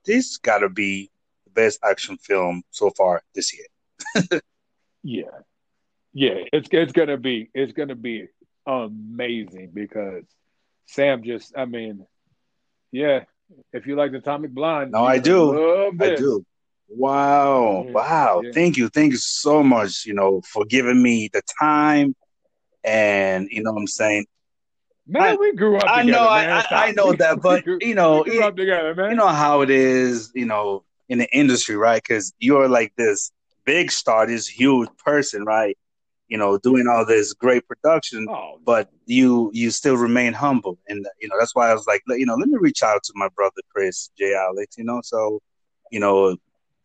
[0.05, 1.11] this got to be
[1.55, 4.41] best action film so far this year."
[5.03, 5.23] yeah,
[6.13, 8.27] yeah, it's it's gonna be it's gonna be
[8.65, 10.23] amazing because
[10.87, 12.05] Sam just I mean,
[12.91, 13.25] yeah,
[13.73, 16.45] if you like the Atomic Blonde, no, I do, I do.
[16.87, 18.41] Wow, yeah, wow!
[18.43, 18.51] Yeah.
[18.53, 20.05] Thank you, thank you so much.
[20.05, 22.15] You know, for giving me the time,
[22.83, 24.27] and you know, what I'm saying,
[25.07, 25.83] man, I, we grew up.
[25.87, 26.51] I together, know, man.
[26.51, 29.09] I, I, know that, but you know, we grew up together, man.
[29.09, 32.01] You know how it is, you know, in the industry, right?
[32.01, 33.31] Because you're like this
[33.65, 35.77] big star, this huge person, right?
[36.27, 41.05] you know, doing all this great production, oh, but you you still remain humble, and
[41.19, 43.29] you know that's why I was like, you know, let me reach out to my
[43.35, 45.01] brother Chris Jai Alex, you know.
[45.03, 45.41] So,
[45.91, 46.35] you know,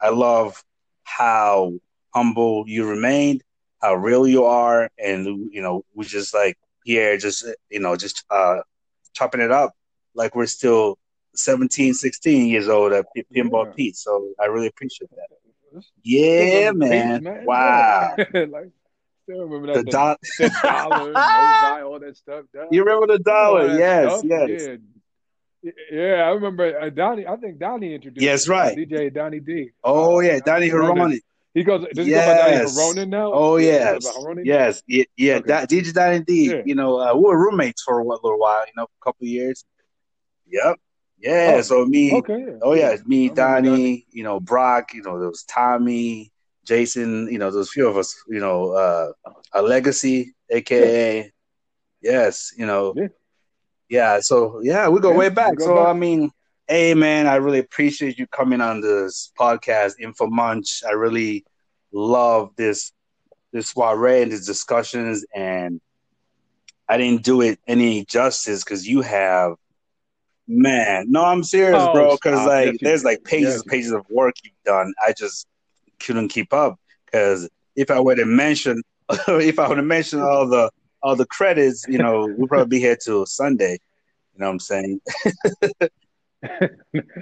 [0.01, 0.62] I love
[1.05, 1.73] how
[2.14, 3.43] humble you remained,
[3.81, 8.25] how real you are, and you know, we just like here, just you know, just
[8.31, 8.59] uh
[9.14, 9.75] chopping it up
[10.14, 10.99] like we're still
[11.45, 13.72] 17, 16 years old at Pinball yeah.
[13.76, 13.97] Pete.
[13.97, 15.82] So I really appreciate that.
[16.03, 17.22] Yeah, man.
[17.22, 17.45] man.
[17.45, 18.14] Wow.
[18.34, 18.70] like,
[19.28, 19.84] remember that.
[19.84, 22.45] The, do- the dollar, Novi, all that stuff.
[22.70, 23.78] You remember the dollar?
[23.78, 24.24] Yes, stuff?
[24.24, 24.78] yes.
[25.62, 25.72] Yeah.
[25.93, 27.26] yeah, I remember uh, Donnie.
[27.26, 28.24] I think Donnie introduced.
[28.24, 28.76] Yes, right.
[28.76, 29.70] DJ Donnie D.
[29.84, 31.20] Oh yeah, Donnie Haroni.
[31.53, 31.84] He goes.
[31.93, 32.74] Does he yes.
[32.74, 33.32] go by Donnie now?
[33.32, 34.11] Oh yes,
[34.43, 35.34] yes, yeah, yeah.
[35.36, 35.66] Okay.
[35.66, 36.51] DJ Donnie D.
[36.51, 36.62] Yeah.
[36.64, 38.64] You know, uh, we were roommates for a little while.
[38.66, 39.64] You know, a couple years.
[40.47, 40.80] Yep.
[41.21, 41.55] Yeah.
[41.57, 42.14] Oh, so me.
[42.14, 42.45] Okay.
[42.47, 42.59] Yeah.
[42.62, 44.07] Oh yeah, me, Donnie.
[44.11, 44.95] You know, Brock.
[44.95, 46.33] You know, there was Tommy.
[46.71, 49.12] Jason, you know, those few of us, you know, uh,
[49.55, 51.25] a legacy, aka, yeah.
[52.01, 53.09] yes, you know, yeah.
[53.89, 54.21] yeah.
[54.21, 55.57] So yeah, we go way back.
[55.57, 55.89] Go so back.
[55.89, 56.31] I mean,
[56.68, 60.83] hey man, I really appreciate you coming on this podcast, Info Munch.
[60.87, 61.45] I really
[61.93, 62.93] love this
[63.53, 65.81] this soiree and these discussions, and
[66.89, 69.55] I didn't do it any justice because you have
[70.51, 71.11] man.
[71.11, 72.12] No, I'm serious, oh, bro.
[72.12, 74.92] Because like, there's like pages and pages of work you've done.
[75.07, 75.46] I just
[76.01, 78.82] couldn't keep up because if I were to mention
[79.28, 80.70] if I were to mention all the
[81.03, 83.78] all the credits, you know, we'll probably be here till Sunday.
[84.34, 85.01] You know what I'm saying?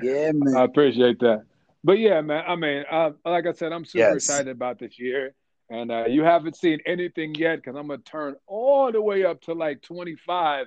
[0.02, 0.56] yeah, man.
[0.56, 1.44] I appreciate that.
[1.84, 2.44] But yeah, man.
[2.46, 4.16] I mean, uh, like I said, I'm super yes.
[4.16, 5.34] excited about this year.
[5.70, 9.42] And uh, you haven't seen anything yet because I'm gonna turn all the way up
[9.42, 10.66] to like 25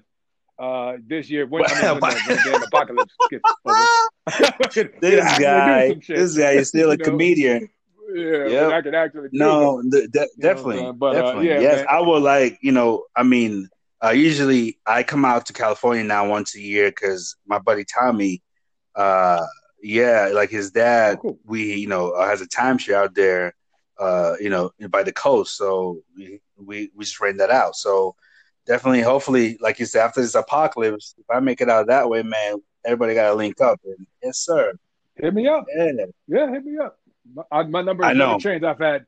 [0.62, 1.46] uh, this year.
[1.48, 5.00] When, I mean, when, the, when the apocalypse gets over.
[5.02, 7.04] this guy, this guy is still a know?
[7.04, 7.70] comedian.
[8.14, 8.72] Yeah, yep.
[8.74, 9.30] I could actually.
[9.32, 10.08] No, de-
[10.40, 11.52] definitely, know, but, uh, definitely.
[11.52, 11.88] Uh, yeah, yes, man.
[11.90, 13.06] I would like you know.
[13.16, 13.70] I mean,
[14.04, 18.42] uh, usually I come out to California now once a year because my buddy Tommy,
[18.96, 19.46] uh,
[19.82, 21.40] yeah, like his dad, oh, cool.
[21.46, 23.54] we you know uh, has a timeshare out there,
[23.98, 25.56] uh, you know, by the coast.
[25.56, 27.78] So we we we just rent that out.
[27.78, 28.16] So
[28.72, 32.24] definitely, hopefully, like you said, after this apocalypse, if I make it out that way,
[32.24, 32.56] man,
[32.86, 33.82] everybody got to link up.
[33.84, 34.72] And, yes, sir.
[35.18, 35.66] Hit me up.
[35.76, 35.92] Yeah,
[36.28, 36.98] yeah, hit me up.
[37.52, 38.64] My, my number has never changed.
[38.64, 39.06] I've had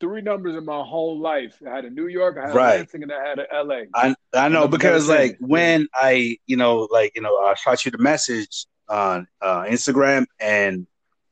[0.00, 1.62] three numbers in my whole life.
[1.66, 2.74] I had a New York, I had right.
[2.74, 3.80] a Lansing, and I had a LA.
[3.94, 7.90] I I know because like when I you know like you know I shot you
[7.90, 10.86] the message on uh, Instagram and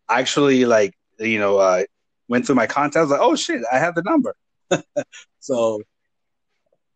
[0.09, 1.85] actually like you know uh,
[2.29, 4.35] went through my contacts like oh shit I have the number.
[5.39, 5.83] so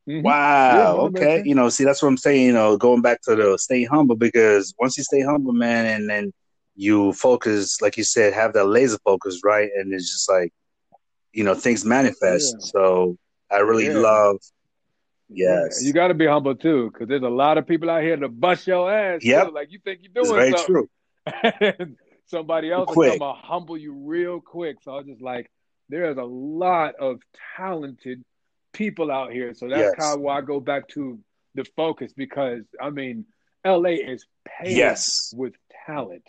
[0.09, 0.23] Mm-hmm.
[0.23, 0.75] Wow.
[0.75, 1.43] Yeah, okay.
[1.45, 2.47] You know, see, that's what I'm saying.
[2.47, 6.09] You know, going back to the stay humble because once you stay humble, man, and
[6.09, 6.33] then
[6.75, 9.71] you focus, like you said, have that laser focus, right?
[9.75, 10.53] And it's just like,
[11.33, 12.57] you know, things manifest.
[12.59, 12.67] Yeah.
[12.73, 13.17] So
[13.51, 13.99] I really yeah.
[13.99, 14.37] love.
[15.35, 18.17] Yes, you got to be humble too, because there's a lot of people out here
[18.17, 19.25] to bust your ass.
[19.25, 20.87] Yeah, like you think you're doing it's very
[21.65, 21.87] something.
[21.87, 21.97] true.
[22.27, 24.77] somebody else will come humble you real quick.
[24.83, 25.51] So I was just like,
[25.89, 27.21] there's a lot of
[27.57, 28.25] talented
[28.73, 29.55] people out here.
[29.55, 29.95] So that's yes.
[29.99, 31.19] kind of why I go back to
[31.55, 33.27] the focus because I mean,
[33.65, 35.33] LA is paved yes.
[35.37, 35.55] with
[35.87, 36.25] talent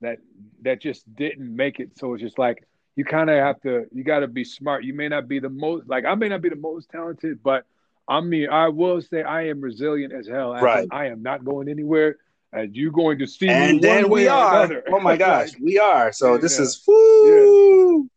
[0.00, 0.18] that
[0.62, 1.98] that just didn't make it.
[1.98, 2.64] So it's just like
[2.96, 4.84] you kind of have to you got to be smart.
[4.84, 7.64] You may not be the most like I may not be the most talented, but
[8.08, 10.52] I mean I will say I am resilient as hell.
[10.52, 10.88] Right.
[10.90, 12.18] I am not going anywhere.
[12.52, 14.84] And you're going to see and then we are.
[14.88, 16.12] Oh my gosh, we are.
[16.12, 18.08] So yeah, this is woo.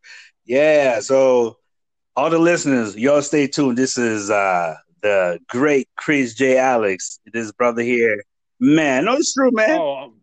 [0.45, 0.83] Yeah.
[0.83, 0.99] yeah.
[0.99, 1.57] So
[2.17, 3.77] all the listeners, y'all stay tuned.
[3.77, 8.23] This is uh the great Chris Jai Alex, this brother here.
[8.59, 9.79] Man, no, it's true, man.
[9.79, 10.13] Oh,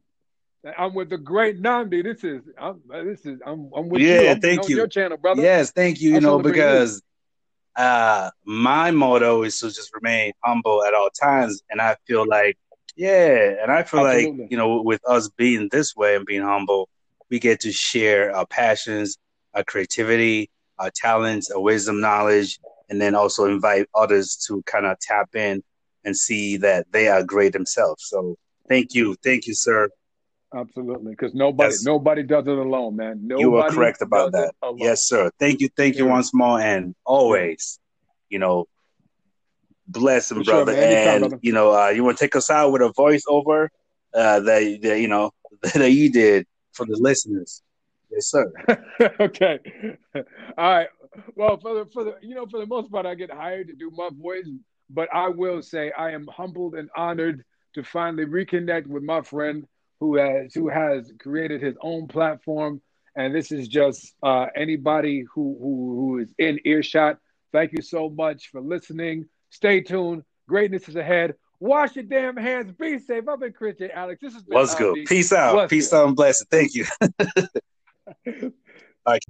[0.76, 2.02] I'm with the great Nandi.
[2.02, 4.26] This is I'm, this is I'm, I'm with yeah, you.
[4.26, 4.76] Yeah, thank you.
[4.76, 5.40] Your channel, brother.
[5.40, 6.14] Yes, thank you.
[6.14, 7.00] You know because
[7.76, 12.58] uh, my motto is to just remain humble at all times, and I feel like
[12.96, 14.42] yeah, and I feel Absolutely.
[14.42, 16.88] like you know with us being this way and being humble,
[17.30, 19.16] we get to share our passions,
[19.54, 22.58] our creativity, our talents, our wisdom, knowledge,
[22.88, 25.62] and then also invite others to kind of tap in
[26.04, 28.04] and see that they are great themselves.
[28.06, 28.36] So
[28.68, 29.88] thank you, thank you, sir.
[30.54, 31.82] Absolutely, because nobody yes.
[31.82, 33.20] nobody does it alone, man.
[33.22, 34.54] Nobody you are correct about that.
[34.76, 35.30] Yes, sir.
[35.40, 36.12] Thank you, thank you yeah.
[36.12, 37.80] once more, and always,
[38.28, 38.66] you know,
[39.88, 40.72] bless him, brother.
[40.72, 41.38] Sure, and brother.
[41.42, 43.68] you know, uh, you want to take us out with a voiceover
[44.14, 45.32] uh, that, that you know
[45.74, 47.62] that you did for the listeners.
[48.14, 48.52] Yes, sir.
[49.20, 49.58] okay.
[50.14, 50.22] All
[50.56, 50.88] right.
[51.34, 53.74] Well, for the for the you know for the most part, I get hired to
[53.74, 54.48] do my voice,
[54.88, 57.44] but I will say I am humbled and honored
[57.74, 59.66] to finally reconnect with my friend
[59.98, 62.80] who has who has created his own platform.
[63.16, 67.18] And this is just uh, anybody who, who who is in earshot.
[67.52, 69.26] Thank you so much for listening.
[69.50, 70.22] Stay tuned.
[70.48, 71.34] Greatness is ahead.
[71.60, 72.72] Wash your damn hands.
[72.72, 73.28] Be safe.
[73.28, 73.94] I've been Christian J.
[73.94, 74.20] Alex.
[74.20, 75.06] This is What's good.
[75.06, 75.68] Peace out.
[75.68, 76.46] Peace out and blessed.
[76.50, 76.84] Thank you.
[79.06, 79.24] All right.